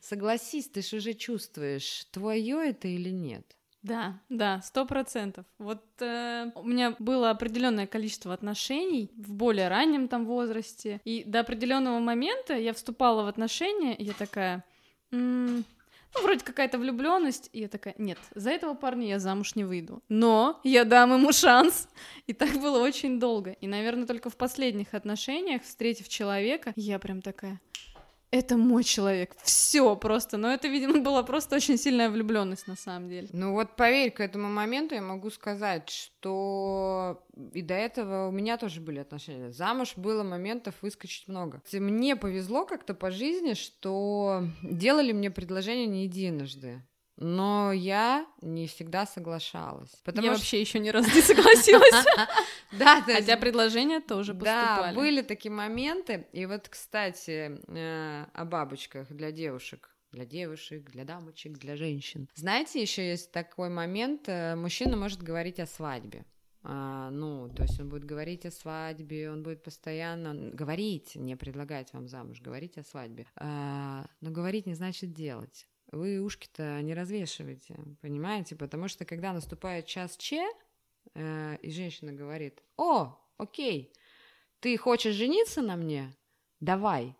согласись, 0.00 0.68
ты 0.68 0.80
же 0.80 0.96
уже 0.96 1.12
чувствуешь 1.12 1.57
чувствуешь, 1.58 2.06
твое 2.10 2.70
это 2.70 2.88
или 2.88 3.10
нет? 3.10 3.44
Да, 3.82 4.20
да, 4.28 4.60
сто 4.62 4.84
процентов. 4.84 5.46
Вот 5.58 5.84
э, 6.00 6.50
у 6.56 6.64
меня 6.64 6.96
было 6.98 7.30
определенное 7.30 7.86
количество 7.86 8.34
отношений 8.34 9.10
в 9.16 9.32
более 9.32 9.68
раннем 9.68 10.08
там 10.08 10.26
возрасте, 10.26 11.00
и 11.04 11.22
до 11.24 11.40
определенного 11.40 12.00
момента 12.00 12.54
я 12.54 12.72
вступала 12.72 13.22
в 13.22 13.28
отношения, 13.28 13.94
и 13.94 14.04
я 14.04 14.14
такая, 14.14 14.64
м-м, 15.12 15.64
ну 16.14 16.22
вроде 16.22 16.44
какая-то 16.44 16.76
влюбленность, 16.78 17.50
и 17.52 17.60
я 17.60 17.68
такая, 17.68 17.94
нет, 17.98 18.18
за 18.34 18.50
этого 18.50 18.74
парня 18.74 19.08
я 19.08 19.20
замуж 19.20 19.54
не 19.54 19.62
выйду, 19.62 20.02
но 20.08 20.60
я 20.64 20.84
дам 20.84 21.12
ему 21.12 21.32
шанс, 21.32 21.88
и 22.26 22.32
так 22.32 22.60
было 22.60 22.82
очень 22.82 23.20
долго, 23.20 23.52
и, 23.52 23.68
наверное, 23.68 24.06
только 24.06 24.28
в 24.28 24.36
последних 24.36 24.92
отношениях, 24.92 25.62
встретив 25.62 26.08
человека, 26.08 26.72
я 26.74 26.98
прям 26.98 27.22
такая, 27.22 27.60
это 28.30 28.56
мой 28.56 28.84
человек. 28.84 29.34
Все 29.42 29.96
просто. 29.96 30.36
Но 30.36 30.52
это, 30.52 30.68
видимо, 30.68 31.00
была 31.00 31.22
просто 31.22 31.56
очень 31.56 31.78
сильная 31.78 32.10
влюбленность 32.10 32.66
на 32.66 32.76
самом 32.76 33.08
деле. 33.08 33.28
Ну 33.32 33.52
вот 33.52 33.76
поверь, 33.76 34.10
к 34.10 34.20
этому 34.20 34.48
моменту 34.48 34.94
я 34.94 35.02
могу 35.02 35.30
сказать, 35.30 35.88
что 35.88 37.24
и 37.52 37.62
до 37.62 37.74
этого 37.74 38.28
у 38.28 38.30
меня 38.30 38.56
тоже 38.58 38.80
были 38.80 38.98
отношения. 38.98 39.50
Замуж 39.50 39.94
было 39.96 40.22
моментов 40.22 40.74
выскочить 40.82 41.28
много. 41.28 41.62
Мне 41.72 42.16
повезло 42.16 42.64
как-то 42.66 42.94
по 42.94 43.10
жизни, 43.10 43.54
что 43.54 44.44
делали 44.62 45.12
мне 45.12 45.30
предложение 45.30 45.86
не 45.86 46.04
единожды. 46.04 46.82
Но 47.20 47.72
я 47.72 48.26
не 48.42 48.68
всегда 48.68 49.04
соглашалась. 49.04 49.90
Потому 50.04 50.24
я 50.24 50.32
что... 50.32 50.38
вообще 50.38 50.60
еще 50.60 50.78
ни 50.78 50.88
разу 50.88 51.08
не 51.14 51.20
согласилась. 51.22 52.04
Да, 52.70 53.00
хотя 53.00 53.38
предложения 53.38 54.00
тоже 54.00 54.34
поступали. 54.34 54.94
Да, 54.94 55.00
были 55.00 55.22
такие 55.22 55.50
моменты. 55.50 56.28
И 56.32 56.44
вот, 56.44 56.68
кстати, 56.68 57.58
э, 57.66 58.26
о 58.32 58.44
бабочках 58.44 59.08
для 59.08 59.32
девушек 59.32 59.90
для 60.12 60.24
девушек, 60.24 60.90
для 60.90 61.04
дамочек, 61.04 61.58
для 61.58 61.76
женщин. 61.76 62.30
Знаете, 62.34 62.80
еще 62.80 63.06
есть 63.06 63.30
такой 63.30 63.68
момент, 63.68 64.26
э, 64.26 64.54
мужчина 64.56 64.96
может 64.96 65.22
говорить 65.22 65.60
о 65.60 65.66
свадьбе. 65.66 66.24
А, 66.62 67.10
ну, 67.10 67.48
то 67.50 67.64
есть 67.64 67.78
он 67.78 67.90
будет 67.90 68.04
говорить 68.04 68.46
о 68.46 68.50
свадьбе, 68.50 69.30
он 69.30 69.42
будет 69.42 69.62
постоянно 69.62 70.50
говорить, 70.54 71.14
не 71.14 71.36
предлагать 71.36 71.92
вам 71.92 72.08
замуж, 72.08 72.40
говорить 72.40 72.78
о 72.78 72.84
свадьбе. 72.84 73.26
А, 73.36 74.06
но 74.22 74.30
говорить 74.30 74.66
не 74.66 74.74
значит 74.74 75.12
делать 75.12 75.66
вы 75.90 76.20
ушки-то 76.20 76.80
не 76.82 76.94
развешиваете, 76.94 77.76
понимаете? 78.00 78.56
Потому 78.56 78.88
что 78.88 79.04
когда 79.04 79.32
наступает 79.32 79.86
час 79.86 80.16
Че, 80.16 80.46
э, 81.14 81.56
и 81.62 81.70
женщина 81.70 82.12
говорит, 82.12 82.62
о, 82.76 83.18
окей, 83.36 83.92
ты 84.60 84.76
хочешь 84.76 85.14
жениться 85.14 85.62
на 85.62 85.76
мне? 85.76 86.14
Давай. 86.60 87.16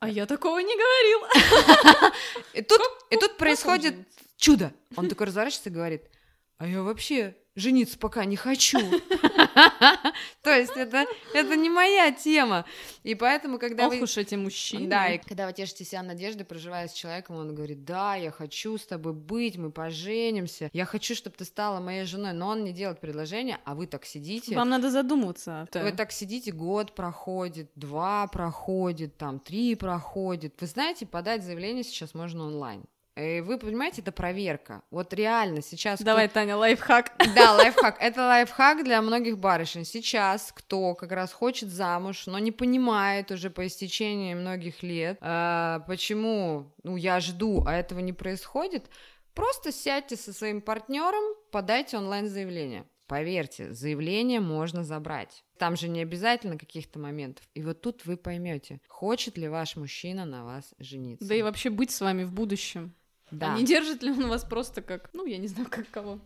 А 0.00 0.08
я 0.08 0.26
такого 0.26 0.58
не 0.58 0.74
говорила. 0.74 2.12
Тут, 2.68 2.80
и 3.10 3.16
тут 3.16 3.36
происходит 3.36 3.94
чудо. 4.36 4.72
Он 4.96 5.08
такой 5.08 5.28
разворачивается 5.28 5.70
и 5.70 5.72
говорит, 5.72 6.10
а 6.58 6.66
я 6.66 6.82
вообще 6.82 7.36
жениться 7.56 7.98
пока 7.98 8.24
не 8.24 8.36
хочу. 8.36 8.78
То 10.42 10.50
есть 10.50 10.76
это, 10.76 11.06
это 11.32 11.56
не 11.56 11.70
моя 11.70 12.12
тема. 12.12 12.64
И 13.02 13.14
поэтому, 13.14 13.58
когда 13.58 13.86
Ох 13.86 13.92
вы... 13.92 14.02
уж 14.02 14.16
эти 14.16 14.34
мужчины. 14.34 14.88
Да, 14.88 15.08
и 15.08 15.18
когда 15.18 15.46
вы 15.46 15.52
тешите 15.52 15.84
себя 15.84 16.02
надеждой, 16.02 16.44
проживая 16.44 16.88
с 16.88 16.92
человеком, 16.92 17.36
он 17.36 17.54
говорит, 17.54 17.84
да, 17.84 18.16
я 18.16 18.30
хочу 18.30 18.76
с 18.76 18.86
тобой 18.86 19.12
быть, 19.12 19.56
мы 19.56 19.70
поженимся, 19.70 20.70
я 20.72 20.84
хочу, 20.84 21.14
чтобы 21.14 21.36
ты 21.36 21.44
стала 21.44 21.80
моей 21.80 22.04
женой, 22.04 22.32
но 22.32 22.48
он 22.48 22.64
не 22.64 22.72
делает 22.72 23.00
предложение, 23.00 23.58
а 23.64 23.74
вы 23.74 23.86
так 23.86 24.04
сидите. 24.04 24.54
Вам 24.56 24.68
надо 24.68 24.90
задуматься. 24.90 25.68
Вы 25.72 25.92
так 25.92 26.12
сидите, 26.12 26.52
год 26.52 26.94
проходит, 26.94 27.70
два 27.74 28.26
проходит, 28.26 29.16
там, 29.16 29.38
три 29.38 29.74
проходит. 29.74 30.54
Вы 30.60 30.66
знаете, 30.66 31.06
подать 31.06 31.44
заявление 31.44 31.84
сейчас 31.84 32.14
можно 32.14 32.44
онлайн. 32.44 32.84
И 33.16 33.40
вы 33.40 33.58
понимаете, 33.58 34.02
это 34.02 34.10
проверка. 34.10 34.82
Вот 34.90 35.14
реально 35.14 35.62
сейчас... 35.62 36.00
Давай, 36.00 36.28
кто... 36.28 36.40
Таня, 36.40 36.56
лайфхак. 36.56 37.12
Да, 37.34 37.52
лайфхак. 37.52 37.96
Это 38.00 38.26
лайфхак 38.26 38.82
для 38.82 39.00
многих 39.02 39.38
барышень. 39.38 39.84
Сейчас 39.84 40.52
кто 40.52 40.94
как 40.94 41.12
раз 41.12 41.32
хочет 41.32 41.68
замуж, 41.68 42.26
но 42.26 42.38
не 42.40 42.50
понимает 42.50 43.30
уже 43.30 43.50
по 43.50 43.66
истечении 43.66 44.34
многих 44.34 44.82
лет, 44.82 45.18
э, 45.20 45.80
почему, 45.86 46.72
ну, 46.82 46.96
я 46.96 47.20
жду, 47.20 47.62
а 47.66 47.74
этого 47.74 48.00
не 48.00 48.12
происходит, 48.12 48.90
просто 49.32 49.70
сядьте 49.70 50.16
со 50.16 50.32
своим 50.32 50.60
партнером, 50.60 51.22
подайте 51.52 51.98
онлайн-заявление. 51.98 52.84
Поверьте, 53.06 53.72
заявление 53.72 54.40
можно 54.40 54.82
забрать. 54.82 55.44
Там 55.58 55.76
же 55.76 55.88
не 55.88 56.00
обязательно 56.00 56.58
каких-то 56.58 56.98
моментов. 56.98 57.46
И 57.54 57.62
вот 57.62 57.80
тут 57.80 58.06
вы 58.06 58.16
поймете, 58.16 58.80
хочет 58.88 59.36
ли 59.36 59.48
ваш 59.48 59.76
мужчина 59.76 60.24
на 60.24 60.44
вас 60.44 60.74
жениться. 60.78 61.28
Да 61.28 61.34
и 61.34 61.42
вообще 61.42 61.70
быть 61.70 61.90
с 61.90 62.00
вами 62.00 62.24
в 62.24 62.32
будущем. 62.32 62.94
Да. 63.30 63.54
А 63.54 63.56
не 63.56 63.64
держит 63.64 64.02
ли 64.02 64.10
он 64.10 64.28
вас 64.28 64.44
просто 64.44 64.82
как, 64.82 65.10
ну, 65.12 65.26
я 65.26 65.38
не 65.38 65.48
знаю, 65.48 65.68
как 65.70 65.88
кого? 65.90 66.20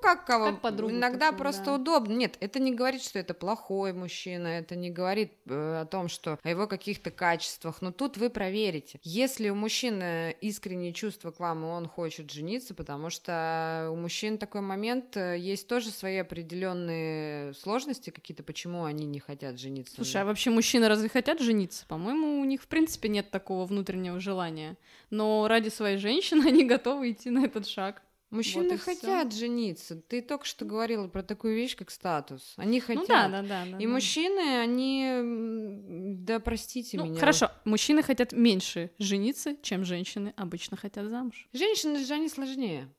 Как 0.00 0.24
кого? 0.24 0.46
Как 0.46 0.60
подругу 0.60 0.92
Иногда 0.92 1.26
такую, 1.26 1.38
просто 1.38 1.64
да. 1.66 1.74
удобно. 1.74 2.12
Нет, 2.12 2.36
это 2.40 2.60
не 2.60 2.72
говорит, 2.72 3.02
что 3.02 3.18
это 3.18 3.34
плохой 3.34 3.92
мужчина, 3.92 4.46
это 4.46 4.76
не 4.76 4.90
говорит 4.90 5.32
э, 5.46 5.80
о 5.82 5.86
том, 5.86 6.08
что 6.08 6.38
о 6.42 6.48
его 6.48 6.66
каких-то 6.66 7.10
качествах. 7.10 7.82
Но 7.82 7.90
тут 7.90 8.16
вы 8.16 8.30
проверите. 8.30 9.00
Если 9.02 9.48
у 9.48 9.54
мужчины 9.54 10.36
искренние 10.40 10.92
чувства 10.92 11.30
к 11.30 11.40
вам, 11.40 11.64
и 11.64 11.66
он 11.66 11.88
хочет 11.88 12.30
жениться, 12.30 12.74
потому 12.74 13.10
что 13.10 13.88
у 13.90 13.96
мужчин 13.96 14.38
такой 14.38 14.60
момент, 14.60 15.16
э, 15.16 15.36
есть 15.38 15.66
тоже 15.66 15.90
свои 15.90 16.18
определенные 16.18 17.54
сложности 17.54 18.10
какие-то, 18.10 18.42
почему 18.42 18.84
они 18.84 19.04
не 19.04 19.20
хотят 19.20 19.58
жениться. 19.58 19.94
Слушай, 19.96 20.22
а 20.22 20.24
вообще 20.24 20.50
мужчины 20.50 20.88
разве 20.88 21.08
хотят 21.08 21.40
жениться? 21.40 21.84
По-моему, 21.86 22.40
у 22.40 22.44
них 22.44 22.62
в 22.62 22.68
принципе 22.68 23.08
нет 23.08 23.30
такого 23.30 23.66
внутреннего 23.66 24.20
желания. 24.20 24.76
Но 25.10 25.48
ради 25.48 25.68
своей 25.68 25.98
женщины 25.98 26.44
они 26.48 26.64
готовы 26.64 27.10
идти 27.12 27.30
на 27.30 27.44
этот 27.44 27.66
шаг. 27.66 28.02
Мужчины 28.30 28.70
Вот 28.70 28.80
хотят 28.80 29.32
жениться. 29.32 29.96
Ты 29.96 30.20
только 30.20 30.44
что 30.44 30.66
говорила 30.66 31.08
про 31.08 31.22
такую 31.22 31.54
вещь, 31.54 31.74
как 31.76 31.90
статус. 31.90 32.52
Они 32.56 32.78
хотят. 32.78 33.02
Ну 33.02 33.06
да, 33.08 33.28
да, 33.28 33.42
да. 33.42 33.64
да 33.70 33.78
И 33.78 33.86
да. 33.86 33.92
мужчины, 33.92 34.58
они, 34.60 36.16
да 36.26 36.38
простите 36.38 36.98
Ну, 36.98 37.06
меня. 37.06 37.18
хорошо, 37.18 37.50
мужчины 37.64 38.02
хотят 38.02 38.32
меньше 38.32 38.90
жениться, 38.98 39.56
чем 39.62 39.84
женщины 39.84 40.34
обычно 40.36 40.76
хотят 40.76 41.08
замуж. 41.08 41.48
Женщины 41.52 42.04
же 42.04 42.12
они 42.12 42.28
сложнее. 42.28 42.92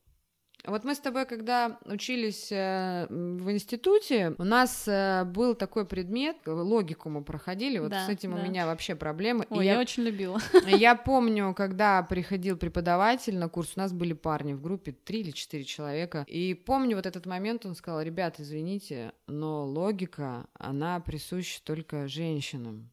Вот 0.65 0.83
мы 0.83 0.93
с 0.93 0.99
тобой, 0.99 1.25
когда 1.25 1.79
учились 1.85 2.51
э, 2.51 3.07
в 3.09 3.49
институте, 3.49 4.35
у 4.37 4.43
нас 4.43 4.87
э, 4.87 5.23
был 5.25 5.55
такой 5.55 5.85
предмет, 5.85 6.37
логику 6.45 7.09
мы 7.09 7.23
проходили, 7.23 7.79
вот 7.79 7.91
Да, 7.91 8.05
с 8.05 8.09
этим 8.09 8.33
у 8.33 8.37
да. 8.37 8.43
меня 8.43 8.65
вообще 8.65 8.95
проблемы. 8.95 9.45
Ой, 9.49 9.65
я... 9.65 9.73
я, 9.73 9.79
очень 9.79 10.03
любила. 10.03 10.39
я 10.67 10.95
помню, 10.95 11.53
когда 11.53 12.03
приходил 12.03 12.57
преподаватель 12.57 13.37
на 13.37 13.47
курс, 13.47 13.73
у 13.75 13.79
нас 13.79 13.93
были 13.93 14.13
парни 14.13 14.53
в 14.53 14.61
группе, 14.61 14.91
три 14.91 15.21
или 15.21 15.31
четыре 15.31 15.63
человека, 15.63 16.25
и 16.27 16.53
помню 16.53 16.97
вот 16.97 17.05
этот 17.05 17.25
момент, 17.25 17.65
он 17.65 17.75
сказал, 17.75 18.01
ребят, 18.01 18.39
извините, 18.39 19.13
но 19.27 19.65
логика, 19.65 20.45
она 20.53 20.99
присуща 20.99 21.63
только 21.63 22.07
женщинам. 22.07 22.91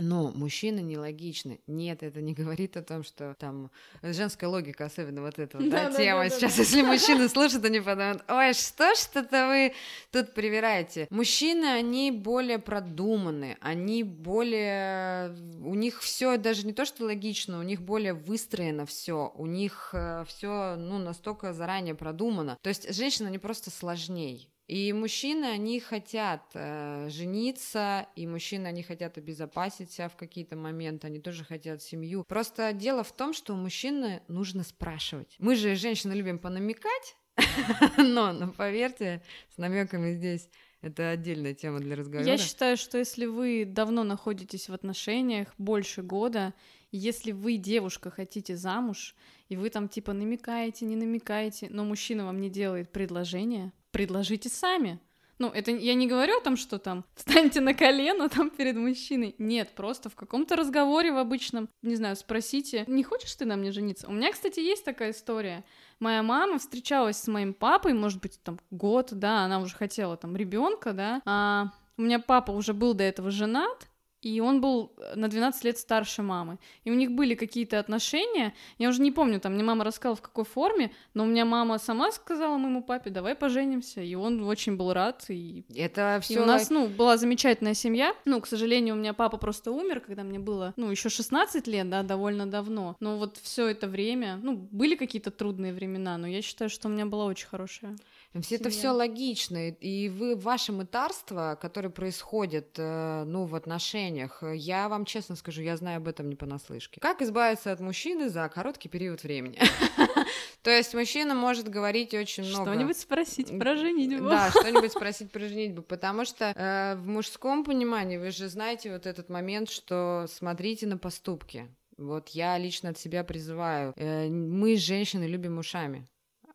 Но 0.00 0.30
мужчины 0.32 0.80
нелогичны. 0.80 1.60
Нет, 1.66 2.02
это 2.02 2.20
не 2.20 2.32
говорит 2.34 2.76
о 2.76 2.82
том, 2.82 3.02
что 3.02 3.34
там 3.38 3.70
женская 4.02 4.46
логика, 4.46 4.84
особенно 4.84 5.22
вот 5.22 5.38
эта 5.38 5.58
вот, 5.58 5.68
да, 5.68 5.90
Да-да-да-да-да. 5.90 6.02
тема. 6.02 6.30
Сейчас, 6.30 6.58
если 6.58 6.82
мужчины 6.82 7.28
слушают, 7.28 7.64
они 7.64 7.80
подумают, 7.80 8.24
ой, 8.28 8.54
что 8.54 8.92
это 9.14 9.48
вы 9.48 9.74
тут 10.12 10.34
привираете? 10.34 11.08
Мужчины, 11.10 11.64
они 11.66 12.10
более 12.12 12.58
продуманы, 12.58 13.56
они 13.60 14.04
более... 14.04 15.30
У 15.60 15.74
них 15.74 16.00
все 16.00 16.36
даже 16.36 16.64
не 16.64 16.72
то, 16.72 16.84
что 16.84 17.04
логично, 17.04 17.58
у 17.58 17.62
них 17.62 17.82
более 17.82 18.14
выстроено 18.14 18.86
все, 18.86 19.32
у 19.34 19.46
них 19.46 19.94
все, 20.26 20.76
ну, 20.76 20.98
настолько 20.98 21.52
заранее 21.52 21.94
продумано. 21.94 22.56
То 22.62 22.68
есть 22.68 22.94
женщины, 22.94 23.26
они 23.26 23.38
просто 23.38 23.70
сложней. 23.70 24.48
И 24.68 24.92
мужчины, 24.92 25.46
они 25.46 25.80
хотят 25.80 26.42
э, 26.52 27.08
жениться, 27.08 28.06
и 28.16 28.26
мужчины, 28.26 28.66
они 28.66 28.82
хотят 28.82 29.16
обезопасить 29.16 29.90
себя 29.90 30.10
в 30.10 30.16
какие-то 30.16 30.56
моменты, 30.56 31.06
они 31.06 31.20
тоже 31.20 31.42
хотят 31.42 31.82
семью. 31.82 32.22
Просто 32.28 32.74
дело 32.74 33.02
в 33.02 33.12
том, 33.12 33.32
что 33.32 33.54
у 33.54 33.56
мужчины 33.56 34.22
нужно 34.28 34.62
спрашивать. 34.64 35.36
Мы 35.38 35.56
же, 35.56 35.74
женщины, 35.74 36.12
любим 36.12 36.38
понамекать, 36.38 37.16
но, 37.96 38.32
но 38.32 38.52
поверьте, 38.52 39.22
с 39.54 39.56
намеками 39.56 40.12
здесь 40.12 40.50
это 40.82 41.10
отдельная 41.10 41.54
тема 41.54 41.80
для 41.80 41.96
разговора. 41.96 42.28
Я 42.28 42.36
считаю, 42.36 42.76
что 42.76 42.98
если 42.98 43.24
вы 43.24 43.64
давно 43.66 44.04
находитесь 44.04 44.68
в 44.68 44.74
отношениях, 44.74 45.48
больше 45.56 46.02
года, 46.02 46.52
если 46.92 47.32
вы, 47.32 47.56
девушка, 47.56 48.10
хотите 48.10 48.54
замуж, 48.54 49.16
и 49.48 49.56
вы 49.56 49.70
там 49.70 49.88
типа 49.88 50.12
намекаете, 50.12 50.84
не 50.84 50.96
намекаете, 50.96 51.68
но 51.70 51.84
мужчина 51.84 52.26
вам 52.26 52.40
не 52.40 52.50
делает 52.50 52.92
предложение, 52.92 53.72
предложите 53.90 54.48
сами. 54.48 55.00
Ну, 55.38 55.48
это 55.50 55.70
я 55.70 55.94
не 55.94 56.08
говорю 56.08 56.38
о 56.38 56.40
том, 56.40 56.56
что 56.56 56.78
там 56.78 57.04
встаньте 57.14 57.60
на 57.60 57.72
колено 57.72 58.28
там 58.28 58.50
перед 58.50 58.76
мужчиной. 58.76 59.36
Нет, 59.38 59.70
просто 59.76 60.10
в 60.10 60.16
каком-то 60.16 60.56
разговоре 60.56 61.12
в 61.12 61.18
обычном, 61.18 61.68
не 61.82 61.94
знаю, 61.94 62.16
спросите, 62.16 62.84
не 62.88 63.04
хочешь 63.04 63.34
ты 63.36 63.44
на 63.44 63.56
мне 63.56 63.70
жениться? 63.70 64.08
У 64.08 64.12
меня, 64.12 64.32
кстати, 64.32 64.58
есть 64.58 64.84
такая 64.84 65.12
история. 65.12 65.64
Моя 66.00 66.22
мама 66.22 66.58
встречалась 66.58 67.18
с 67.18 67.28
моим 67.28 67.54
папой, 67.54 67.92
может 67.92 68.20
быть, 68.20 68.40
там 68.42 68.58
год, 68.70 69.10
да, 69.12 69.44
она 69.44 69.60
уже 69.60 69.76
хотела 69.76 70.16
там 70.16 70.36
ребенка, 70.36 70.92
да. 70.92 71.22
А 71.24 71.72
у 71.96 72.02
меня 72.02 72.18
папа 72.18 72.50
уже 72.50 72.74
был 72.74 72.94
до 72.94 73.04
этого 73.04 73.30
женат, 73.30 73.87
и 74.22 74.40
он 74.40 74.60
был 74.60 74.92
на 75.14 75.28
12 75.28 75.64
лет 75.64 75.78
старше 75.78 76.22
мамы. 76.22 76.58
И 76.84 76.90
у 76.90 76.94
них 76.94 77.12
были 77.12 77.34
какие-то 77.34 77.78
отношения. 77.78 78.54
Я 78.78 78.88
уже 78.88 79.00
не 79.00 79.12
помню, 79.12 79.40
там 79.40 79.54
мне 79.54 79.62
мама 79.62 79.84
рассказала, 79.84 80.16
в 80.16 80.22
какой 80.22 80.44
форме, 80.44 80.92
но 81.14 81.24
у 81.24 81.26
меня 81.26 81.44
мама 81.44 81.78
сама 81.78 82.10
сказала 82.10 82.58
моему 82.58 82.82
папе, 82.82 83.10
давай 83.10 83.34
поженимся. 83.34 84.00
И 84.00 84.14
он 84.14 84.42
очень 84.42 84.76
был 84.76 84.92
рад. 84.92 85.24
И, 85.28 85.64
Это 85.74 86.18
и 86.18 86.20
все 86.22 86.40
у 86.40 86.44
нас, 86.44 86.70
ну, 86.70 86.88
была 86.88 87.16
замечательная 87.16 87.74
семья. 87.74 88.14
Ну, 88.24 88.40
к 88.40 88.46
сожалению, 88.46 88.94
у 88.94 88.98
меня 88.98 89.14
папа 89.14 89.36
просто 89.36 89.70
умер, 89.70 90.00
когда 90.00 90.24
мне 90.24 90.38
было, 90.38 90.74
ну, 90.76 90.90
еще 90.90 91.08
16 91.08 91.66
лет, 91.66 91.88
да, 91.88 92.02
довольно 92.02 92.46
давно. 92.46 92.96
Но 93.00 93.18
вот 93.18 93.36
все 93.36 93.68
это 93.68 93.86
время, 93.86 94.38
ну, 94.42 94.56
были 94.70 94.96
какие-то 94.96 95.30
трудные 95.30 95.72
времена, 95.72 96.18
но 96.18 96.26
я 96.26 96.42
считаю, 96.42 96.70
что 96.70 96.88
у 96.88 96.90
меня 96.90 97.06
была 97.06 97.26
очень 97.26 97.46
хорошая. 97.46 97.96
Все 98.42 98.56
это 98.56 98.68
все 98.68 98.90
логично, 98.90 99.70
и 99.70 100.08
вы 100.10 100.36
ваше 100.36 100.72
мытарство, 100.72 101.58
которое 101.60 101.88
происходит, 101.88 102.74
э, 102.76 103.24
ну, 103.24 103.46
в 103.46 103.54
отношениях, 103.54 104.42
э, 104.42 104.54
я 104.54 104.90
вам 104.90 105.06
честно 105.06 105.34
скажу, 105.34 105.62
я 105.62 105.76
знаю 105.78 105.96
об 105.96 106.08
этом 106.08 106.28
не 106.28 106.36
понаслышке. 106.36 107.00
Как 107.00 107.22
избавиться 107.22 107.72
от 107.72 107.80
мужчины 107.80 108.28
за 108.28 108.46
короткий 108.50 108.90
период 108.90 109.22
времени? 109.22 109.58
То 110.62 110.70
есть 110.70 110.92
мужчина 110.92 111.34
может 111.34 111.68
говорить 111.70 112.12
очень 112.12 112.44
много. 112.44 112.70
Что-нибудь 112.70 112.98
спросить 112.98 113.58
про 113.58 113.76
женитьбу. 113.76 114.28
Да, 114.28 114.50
что-нибудь 114.50 114.92
спросить 114.92 115.32
про 115.32 115.40
женитьбу, 115.40 115.80
потому 115.82 116.26
что 116.26 116.52
э, 116.54 116.96
в 116.96 117.08
мужском 117.08 117.64
понимании 117.64 118.18
вы 118.18 118.30
же 118.30 118.48
знаете 118.48 118.92
вот 118.92 119.06
этот 119.06 119.30
момент, 119.30 119.70
что 119.70 120.26
смотрите 120.28 120.86
на 120.86 120.98
поступки. 120.98 121.66
Вот 121.96 122.28
я 122.28 122.58
лично 122.58 122.90
от 122.90 122.98
себя 122.98 123.24
призываю. 123.24 123.94
Э, 123.96 124.28
мы, 124.28 124.76
женщины, 124.76 125.24
любим 125.24 125.58
ушами. 125.58 126.06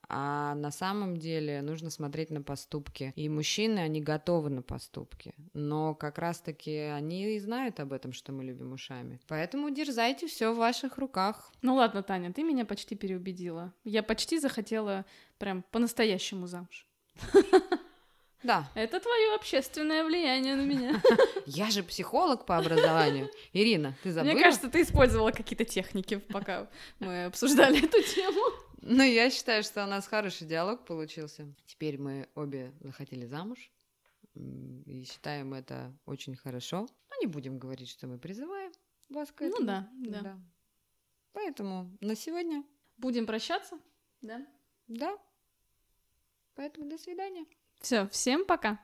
А 0.09 0.55
на 0.55 0.71
самом 0.71 1.17
деле 1.17 1.61
нужно 1.61 1.89
смотреть 1.89 2.29
на 2.29 2.41
поступки. 2.41 3.13
И 3.15 3.29
мужчины, 3.29 3.79
они 3.79 4.01
готовы 4.01 4.49
на 4.49 4.61
поступки. 4.61 5.33
Но 5.53 5.95
как 5.95 6.17
раз-таки 6.17 6.77
они 6.77 7.35
и 7.35 7.39
знают 7.39 7.79
об 7.79 7.93
этом, 7.93 8.13
что 8.13 8.31
мы 8.31 8.43
любим 8.43 8.73
ушами. 8.73 9.19
Поэтому 9.27 9.69
дерзайте, 9.69 10.27
все 10.27 10.53
в 10.53 10.57
ваших 10.57 10.97
руках. 10.97 11.51
Ну 11.61 11.75
ладно, 11.75 12.03
Таня, 12.03 12.33
ты 12.33 12.43
меня 12.43 12.65
почти 12.65 12.95
переубедила. 12.95 13.73
Я 13.83 14.03
почти 14.03 14.39
захотела 14.39 15.05
прям 15.37 15.63
по-настоящему 15.71 16.47
замуж. 16.47 16.85
Да, 18.43 18.69
Это 18.75 18.99
твое 18.99 19.35
общественное 19.35 20.03
влияние 20.03 20.55
на 20.55 20.61
меня. 20.61 21.01
я 21.45 21.71
же 21.71 21.81
психолог 21.81 22.45
по 22.45 22.57
образованию. 22.57 23.29
Ирина, 23.53 23.95
ты 24.03 24.11
забыла? 24.11 24.33
Мне 24.33 24.43
кажется, 24.43 24.69
ты 24.69 24.81
использовала 24.81 25.31
какие-то 25.31 25.65
техники, 25.65 26.17
пока 26.17 26.67
мы 26.99 27.25
обсуждали 27.25 27.83
эту 27.83 28.01
тему. 28.03 28.41
Ну, 28.85 29.01
я 29.03 29.29
считаю, 29.29 29.63
что 29.63 29.83
у 29.83 29.87
нас 29.87 30.07
хороший 30.07 30.45
диалог 30.45 30.85
получился. 30.85 31.47
Теперь 31.65 31.97
мы 31.97 32.27
обе 32.35 32.73
захотели 32.81 33.25
замуж. 33.25 33.71
И 34.35 35.05
считаем 35.09 35.53
это 35.53 35.93
очень 36.05 36.35
хорошо. 36.35 36.87
Но 37.09 37.15
не 37.21 37.27
будем 37.27 37.59
говорить, 37.59 37.89
что 37.89 38.07
мы 38.07 38.17
призываем 38.17 38.71
вас 39.09 39.31
к 39.31 39.41
Ну 39.41 39.47
этому. 39.47 39.65
да, 39.67 39.89
да. 39.93 40.39
Поэтому 41.31 41.95
на 42.01 42.15
сегодня, 42.15 42.63
Будем 42.97 43.25
прощаться? 43.25 43.79
Да. 44.21 44.45
да. 44.87 45.17
Поэтому 46.55 46.89
до 46.89 46.97
свидания. 46.97 47.45
Все, 47.79 48.07
всем 48.09 48.45
пока. 48.45 48.79